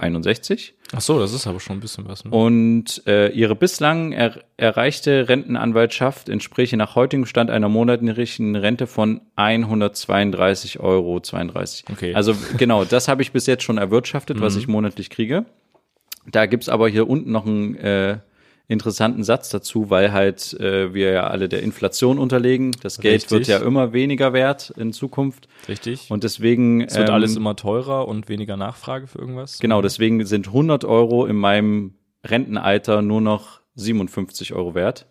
[0.92, 2.26] Ach so, das ist aber schon ein bisschen was.
[2.26, 2.32] Ne?
[2.32, 9.22] Und äh, Ihre bislang er erreichte Rentenanwaltschaft entspräche nach heutigem Stand einer monatlichen Rente von
[9.38, 11.22] 132,32 Euro.
[11.92, 12.14] Okay.
[12.14, 14.60] Also genau, das habe ich bis jetzt schon erwirtschaftet, was Mhm.
[14.60, 15.46] ich monatlich kriege.
[16.30, 18.18] Da gibt's aber hier unten noch einen äh,
[18.70, 22.72] interessanten Satz dazu, weil halt äh, wir ja alle der Inflation unterlegen.
[22.84, 23.32] Das Geld Richtig.
[23.32, 25.50] wird ja immer weniger wert in Zukunft.
[25.68, 26.10] Richtig.
[26.10, 26.82] Und deswegen.
[26.82, 29.58] es wird ähm, alles immer teurer und weniger Nachfrage für irgendwas.
[29.58, 35.08] Genau, deswegen sind 100 Euro in meinem Rentenalter nur noch 57 Euro wert.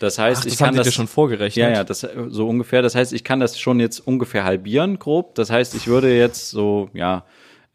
[0.00, 1.64] Das heißt, Ach, das ich kann das dir schon vorgerechnet.
[1.64, 2.82] ja, ja, das so ungefähr.
[2.82, 5.36] Das heißt, ich kann das schon jetzt ungefähr halbieren, grob.
[5.36, 7.24] Das heißt, ich würde jetzt so, ja,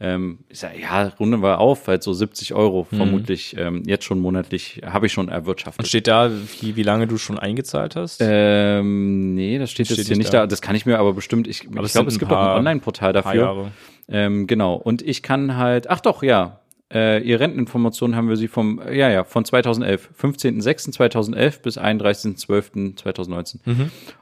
[0.03, 4.19] ähm, ich sag, ja, runden wir auf, halt so 70 Euro vermutlich ähm, jetzt schon
[4.19, 5.87] monatlich habe ich schon Und erwirtschaftet.
[5.87, 8.19] steht da, wie, wie lange du schon eingezahlt hast?
[8.23, 10.39] Ähm, nee, das steht, Steht jetzt hier nicht da.
[10.41, 10.47] da.
[10.47, 11.47] Das kann ich mir aber bestimmt.
[11.47, 13.71] Ich, ich glaube, es gibt auch paar- ein Online-Portal dafür.
[14.09, 14.73] Ähm, genau.
[14.75, 16.59] Und ich kann halt, ach doch, ja.
[16.93, 23.59] Äh, ihre Renteninformationen haben wir sie vom, ja, ja, von 2011, 15.06.2011 bis 31.12.2019.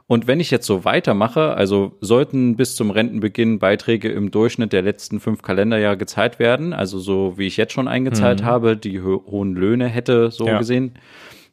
[0.06, 4.82] Und wenn ich jetzt so weitermache, also sollten bis zum Rentenbeginn Beiträge im Durchschnitt der
[4.82, 9.24] letzten fünf Kalenderjahre gezahlt werden, also so wie ich jetzt schon eingezahlt habe, die ho
[9.30, 10.58] hohen Löhne hätte so Ja.
[10.58, 10.92] gesehen,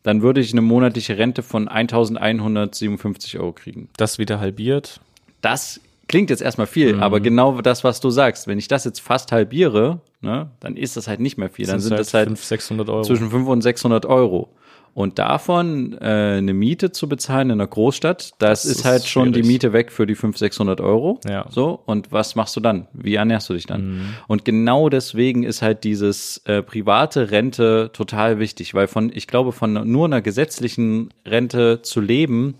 [0.04, 3.90] dann würde ich eine monatliche Rente von 1.157 Euro kriegen.
[3.98, 5.00] Das wieder halbiert.
[5.42, 9.00] Das klingt jetzt erstmal viel, aber genau das, was du sagst, wenn ich das jetzt
[9.02, 11.66] fast halbiere, ne, dann ist das halt nicht mehr viel.
[11.68, 13.02] Dann sind das halt 500, 600 Euro.
[13.04, 14.50] zwischen 500 und 600 Euro.
[14.94, 19.06] Und davon äh, eine Miete zu bezahlen in einer Großstadt, das, Das ist ist halt
[19.06, 19.48] schon die schwierig.
[19.48, 21.20] Miete weg für die 500, 600 Euro.
[21.30, 21.46] Ja.
[21.52, 22.88] So, und was machst du dann?
[22.94, 23.90] Wie ernährst du dich dann?
[23.90, 24.02] Mhm.
[24.28, 29.52] Und genau deswegen ist halt dieses äh, private Rente total wichtig, weil von, ich glaube,
[29.52, 32.56] von nur einer gesetzlichen Rente zu leben,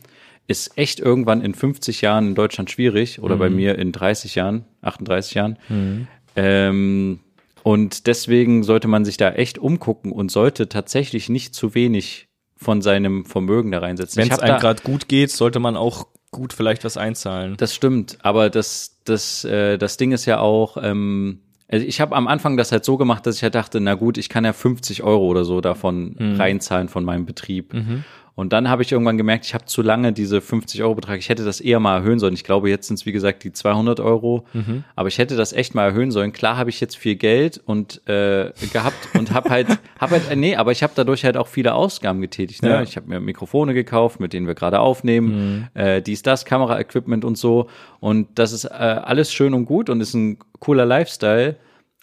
[0.46, 3.40] ist echt irgendwann in 50 Jahren in Deutschland schwierig oder Mhm.
[3.40, 5.58] bei mir in 30 Jahren, 38 Jahren.
[6.36, 7.20] Ähm,
[7.68, 12.82] und deswegen sollte man sich da echt umgucken und sollte tatsächlich nicht zu wenig von
[12.82, 14.22] seinem Vermögen da reinsetzen.
[14.22, 17.58] Wenn es einem gerade gut geht, sollte man auch gut vielleicht was einzahlen.
[17.58, 22.16] das stimmt, aber das, das, äh, das Ding ist ja auch, ähm, also ich habe
[22.16, 24.54] am Anfang das halt so gemacht, dass ich halt dachte, na gut, ich kann ja
[24.54, 27.74] 50 Euro oder so davon reinzahlen von meinem Betrieb.
[28.38, 31.28] Und dann habe ich irgendwann gemerkt, ich habe zu lange diese 50 Euro Betrag, ich
[31.28, 32.36] hätte das eher mal erhöhen sollen.
[32.36, 34.46] Ich glaube, jetzt sind es wie gesagt die 200 Euro,
[34.96, 36.34] aber ich hätte das echt mal erhöhen sollen.
[36.34, 39.68] Klar habe ich jetzt viel Geld und äh, gehabt und habe halt,
[40.00, 42.62] hab halt, äh, nee, aber ich habe dadurch halt auch viele Ausgaben getätigt.
[42.62, 42.70] Ne?
[42.70, 42.82] Ja.
[42.84, 47.40] Ich habe mir Mikrofone gekauft, mit denen wir gerade aufnehmen, äh, dies, das, Kameraequipment und
[47.40, 47.70] so.
[48.00, 51.56] Und das ist äh, alles schön und gut und ist ein cooler Lifestyle.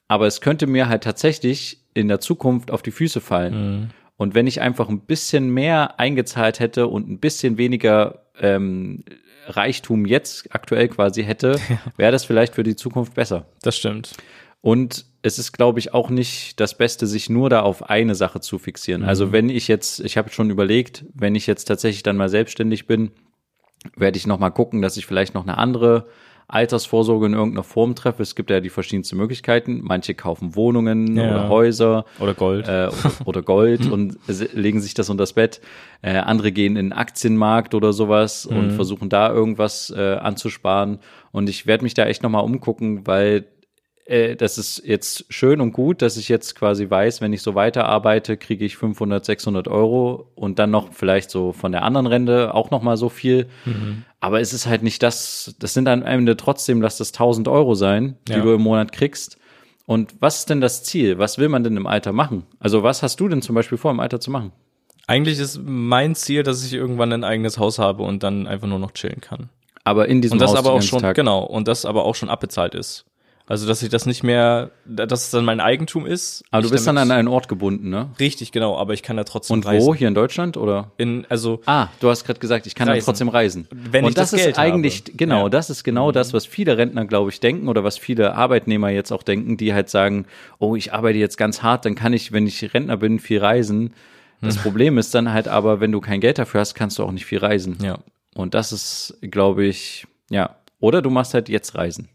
[0.09, 3.93] Aber es könnte mir halt tatsächlich in der Zukunft auf die Füße fallen.
[4.17, 9.05] Und wenn ich einfach ein bisschen mehr eingezahlt hätte und ein bisschen weniger ähm,
[9.47, 11.59] Reichtum jetzt aktuell quasi hätte,
[11.97, 13.47] wäre das vielleicht für die Zukunft besser.
[13.63, 14.13] Das stimmt.
[14.61, 18.41] Und es ist, glaube ich, auch nicht das Beste, sich nur da auf eine Sache
[18.41, 19.03] zu fixieren.
[19.03, 22.87] Also wenn ich jetzt, ich habe schon überlegt, wenn ich jetzt tatsächlich dann mal selbstständig
[22.87, 23.11] bin,
[23.97, 26.07] werde ich noch mal gucken, dass ich vielleicht noch eine andere
[26.49, 28.23] Altersvorsorge in irgendeiner Form treffe.
[28.23, 29.81] Es gibt ja die verschiedensten Möglichkeiten.
[29.83, 31.31] Manche kaufen Wohnungen Ja.
[31.31, 32.69] oder Häuser Oder Gold.
[32.69, 32.89] äh,
[33.25, 34.19] oder, Gold und
[34.53, 35.61] legen sich das unters Bett.
[36.03, 40.99] Äh, andere gehen in den Aktienmarkt oder sowas und versuchen da irgendwas äh, anzusparen.
[41.33, 43.47] Und ich werde mich da echt nochmal umgucken, weil
[44.07, 47.55] äh, das ist jetzt schön und gut, dass ich jetzt quasi weiß, wenn ich so
[47.55, 52.55] weiterarbeite, kriege ich 500, 600 Euro und dann noch vielleicht so von der anderen Rente
[52.55, 53.47] auch nochmal so viel.
[54.21, 57.49] Aber es ist halt nicht das, das sind dann am Ende trotzdem, lass das 1000
[57.49, 58.41] Euro sein, die Ja.
[58.43, 59.39] du im Monat kriegst.
[59.87, 61.19] Und was ist denn das Ziel?
[61.19, 62.45] Was will man denn im Alter machen?
[62.59, 64.53] Also was hast du denn zum Beispiel vor, im Alter zu machen?
[65.07, 68.79] Eigentlich ist mein Ziel, dass ich irgendwann ein eigenes Haus habe und dann einfach nur
[68.79, 69.51] noch chillen kann.
[69.85, 71.15] Aber in diesem Und das Haus aber auch schon, Tag.
[71.15, 73.05] genau, und das aber auch schon abbezahlt ist.
[73.47, 76.45] Also, dass ich das nicht mehr, dass es dann mein Eigentum ist.
[76.51, 78.09] Aber du bist dann an einen Ort gebunden, ne?
[78.19, 79.87] Richtig, genau, aber ich kann da trotzdem Und reisen.
[79.87, 79.95] wo?
[79.95, 80.93] Hier in Deutschland oder?
[80.97, 83.05] In, also, Ah, du hast gerade gesagt, ich kann dann Reisen.
[83.05, 83.69] trotzdem reisen.
[83.71, 85.13] Wenn und ich das das, Geld ist eigentlich habe.
[85.19, 85.47] genau, Ja.
[85.49, 85.51] Mhm.
[85.51, 89.13] das ist genau das, was viele Rentner, glaube ich, denken oder was viele Arbeitnehmer jetzt
[89.13, 90.25] auch denken, die halt sagen,
[90.59, 93.93] oh, ich arbeite jetzt ganz hart, dann kann ich, wenn ich Rentner bin, viel reisen.
[94.41, 97.13] Das Problem ist dann halt aber, wenn du kein Geld dafür hast, kannst du auch
[97.13, 97.77] nicht viel reisen.
[97.83, 97.99] ja.
[98.35, 100.57] Und das ist, glaube ich, ja.
[100.81, 102.09] Oder du machst halt jetzt Reisen.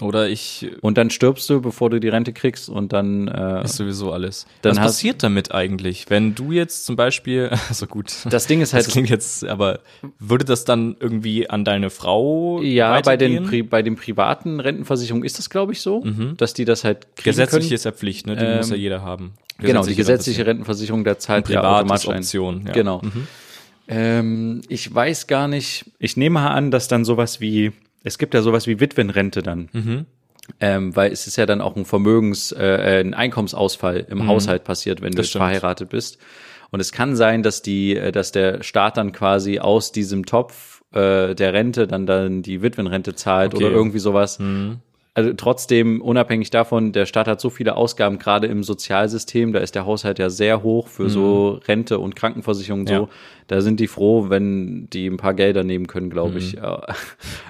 [0.00, 3.76] Oder ich Und dann stirbst du, bevor du die Rente kriegst und dann äh, ist
[3.76, 4.46] sowieso alles.
[4.62, 8.72] Dann Was passiert damit eigentlich, wenn du jetzt zum Beispiel, also gut, das Ding ist
[8.74, 9.80] halt, das klingt jetzt, aber
[10.20, 13.44] würde das dann irgendwie an deine Frau ja, bei den?
[13.44, 16.04] Pri bei den privaten Rentenversicherungen ist das, glaube ich, so,
[16.36, 17.74] dass die das halt kriegen Gesetzlich können.
[17.74, 18.36] ist ja Pflicht, ne?
[18.36, 19.32] Die muss ja jeder haben.
[19.58, 22.18] Genau, die gesetzliche Rentenversicherung, da zahlt ja Privat automatisch ein.
[22.18, 22.64] Option.
[22.66, 22.72] Ja.
[22.72, 23.02] Genau.
[23.88, 27.72] Ähm, ich weiß gar nicht, ich nehme mal an, dass dann sowas wie,
[28.08, 29.68] es gibt ja sowas wie Witwenrente dann.
[29.72, 30.06] Mhm.
[30.60, 35.02] Ähm, weil es ist ja dann auch ein Vermögens-, äh, ein Einkommensausfall im Haushalt passiert,
[35.02, 35.16] wenn du Mhm.
[35.18, 35.44] Das jetzt stimmt.
[35.44, 36.18] verheiratet bist.
[36.70, 40.82] Und es kann sein, dass die, äh, dass der Staat dann quasi aus diesem Topf
[40.94, 43.62] äh, der Rente dann dann die Witwenrente zahlt Okay.
[43.62, 43.68] Mhm.
[43.68, 44.38] oder irgendwie sowas.
[45.18, 49.74] Also trotzdem, unabhängig davon, der Staat hat so viele Ausgaben, gerade im Sozialsystem, da ist
[49.74, 52.94] der Haushalt ja sehr hoch für so Rente und Krankenversicherung so.
[52.94, 53.00] Mhm.
[53.00, 53.08] Ja.
[53.48, 56.52] Da sind die froh, wenn die ein paar Gelder nehmen können, glaube ich.
[56.52, 56.82] Ja.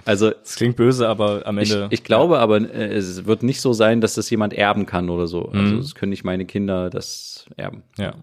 [0.07, 1.89] Also Das klingt böse, aber am ich, Ende.
[1.91, 5.27] ich glaube aber, äh, es wird nicht so sein, dass das jemand erben kann oder
[5.27, 5.47] so.
[5.53, 5.81] Also Mhm.
[5.81, 7.83] es können nicht meine Kinder das erben.
[7.99, 8.14] ja.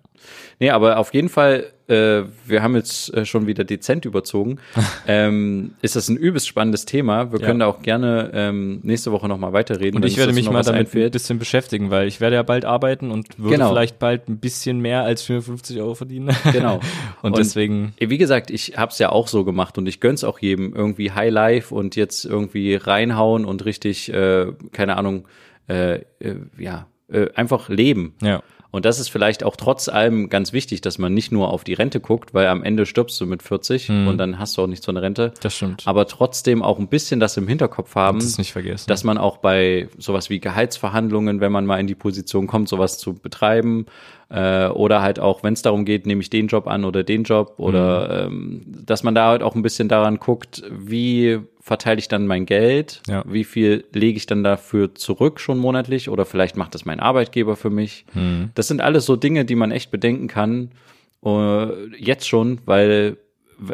[0.59, 4.57] Nee, aber auf jeden Fall, äh, wir haben jetzt äh, schon wieder dezent überzogen.
[5.07, 7.31] ähm, ist das ein übelst spannendes Thema.
[7.31, 7.45] Wir Ja.
[7.45, 9.97] können da auch gerne ähm, nächste Woche nochmal weiterreden.
[9.97, 13.11] Und ich werde mich mal damit ein bisschen beschäftigen, weil ich werde ja bald arbeiten
[13.11, 13.69] und würde Genau.
[13.69, 16.35] vielleicht bald ein bisschen mehr als 450 Euro verdienen.
[16.51, 16.79] Genau.
[17.21, 20.73] und, deswegen, Wie gesagt, ich hab's ja auch so gemacht und ich gönn's auch jedem
[20.73, 25.27] irgendwie High Life und jetzt irgendwie reinhauen und richtig, äh, keine Ahnung,
[25.67, 28.15] äh, äh, ja, äh, einfach leben.
[28.21, 28.41] ja.
[28.75, 31.73] Und das ist vielleicht auch trotz allem ganz wichtig, dass man nicht nur auf die
[31.75, 34.85] Rente guckt, weil am Ende stirbst du mit 40 und dann hast du auch nichts
[34.85, 35.33] von der Rente.
[35.39, 35.83] Das stimmt.
[35.85, 38.89] Aber trotzdem auch ein bisschen das im Hinterkopf haben, Das nicht vergessen.
[38.89, 42.97] dass man auch bei sowas wie Gehaltsverhandlungen, wenn man mal in die Position kommt, sowas
[42.97, 43.85] zu betreiben,
[44.29, 47.23] äh, oder halt auch, wenn es darum geht, nehme ich den Job an oder den
[47.23, 52.07] Job, oder ähm, dass man da halt auch ein bisschen daran guckt, wie verteile ich
[52.07, 53.23] dann mein Geld, Ja.
[53.27, 57.55] wie viel lege ich dann dafür zurück schon monatlich, oder vielleicht macht das mein Arbeitgeber
[57.55, 58.05] für mich.
[58.55, 60.71] Das sind alles so Dinge, die man echt bedenken kann,
[61.25, 63.17] äh, jetzt schon, weil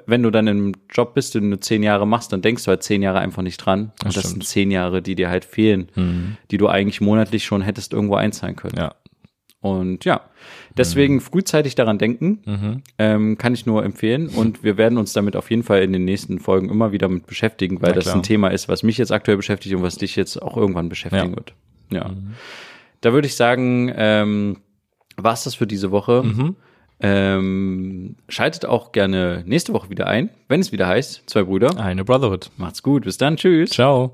[0.05, 2.83] wenn du dann im Job bist, den du zehn Jahre machst, dann denkst du halt
[2.83, 3.91] zehn Jahre einfach nicht dran.
[4.05, 4.45] Und das sind stimmt.
[4.45, 8.75] zehn Jahre, die dir halt fehlen, die du eigentlich monatlich schon hättest irgendwo einzahlen können.
[8.77, 8.93] ja.
[9.61, 10.21] Und ja,
[10.75, 14.27] deswegen frühzeitig daran denken, ähm, kann ich nur empfehlen.
[14.29, 17.27] Und wir werden uns damit auf jeden Fall in den nächsten Folgen immer wieder mit
[17.27, 20.41] beschäftigen, weil das ein Thema ist, was mich jetzt aktuell beschäftigt und was dich jetzt
[20.41, 21.35] auch irgendwann beschäftigen Ja.
[21.35, 21.53] wird.
[21.91, 22.09] Ja.
[23.01, 24.57] Da würde ich sagen, ähm,
[25.17, 26.23] war's das für diese Woche.
[27.03, 31.77] Ähm, schaltet auch gerne nächste Woche wieder ein, wenn es wieder heißt, zwei Brüder.
[31.79, 32.51] Eine Brotherhood.
[32.57, 33.71] Macht's gut, bis dann, tschüss.
[33.71, 34.13] Ciao.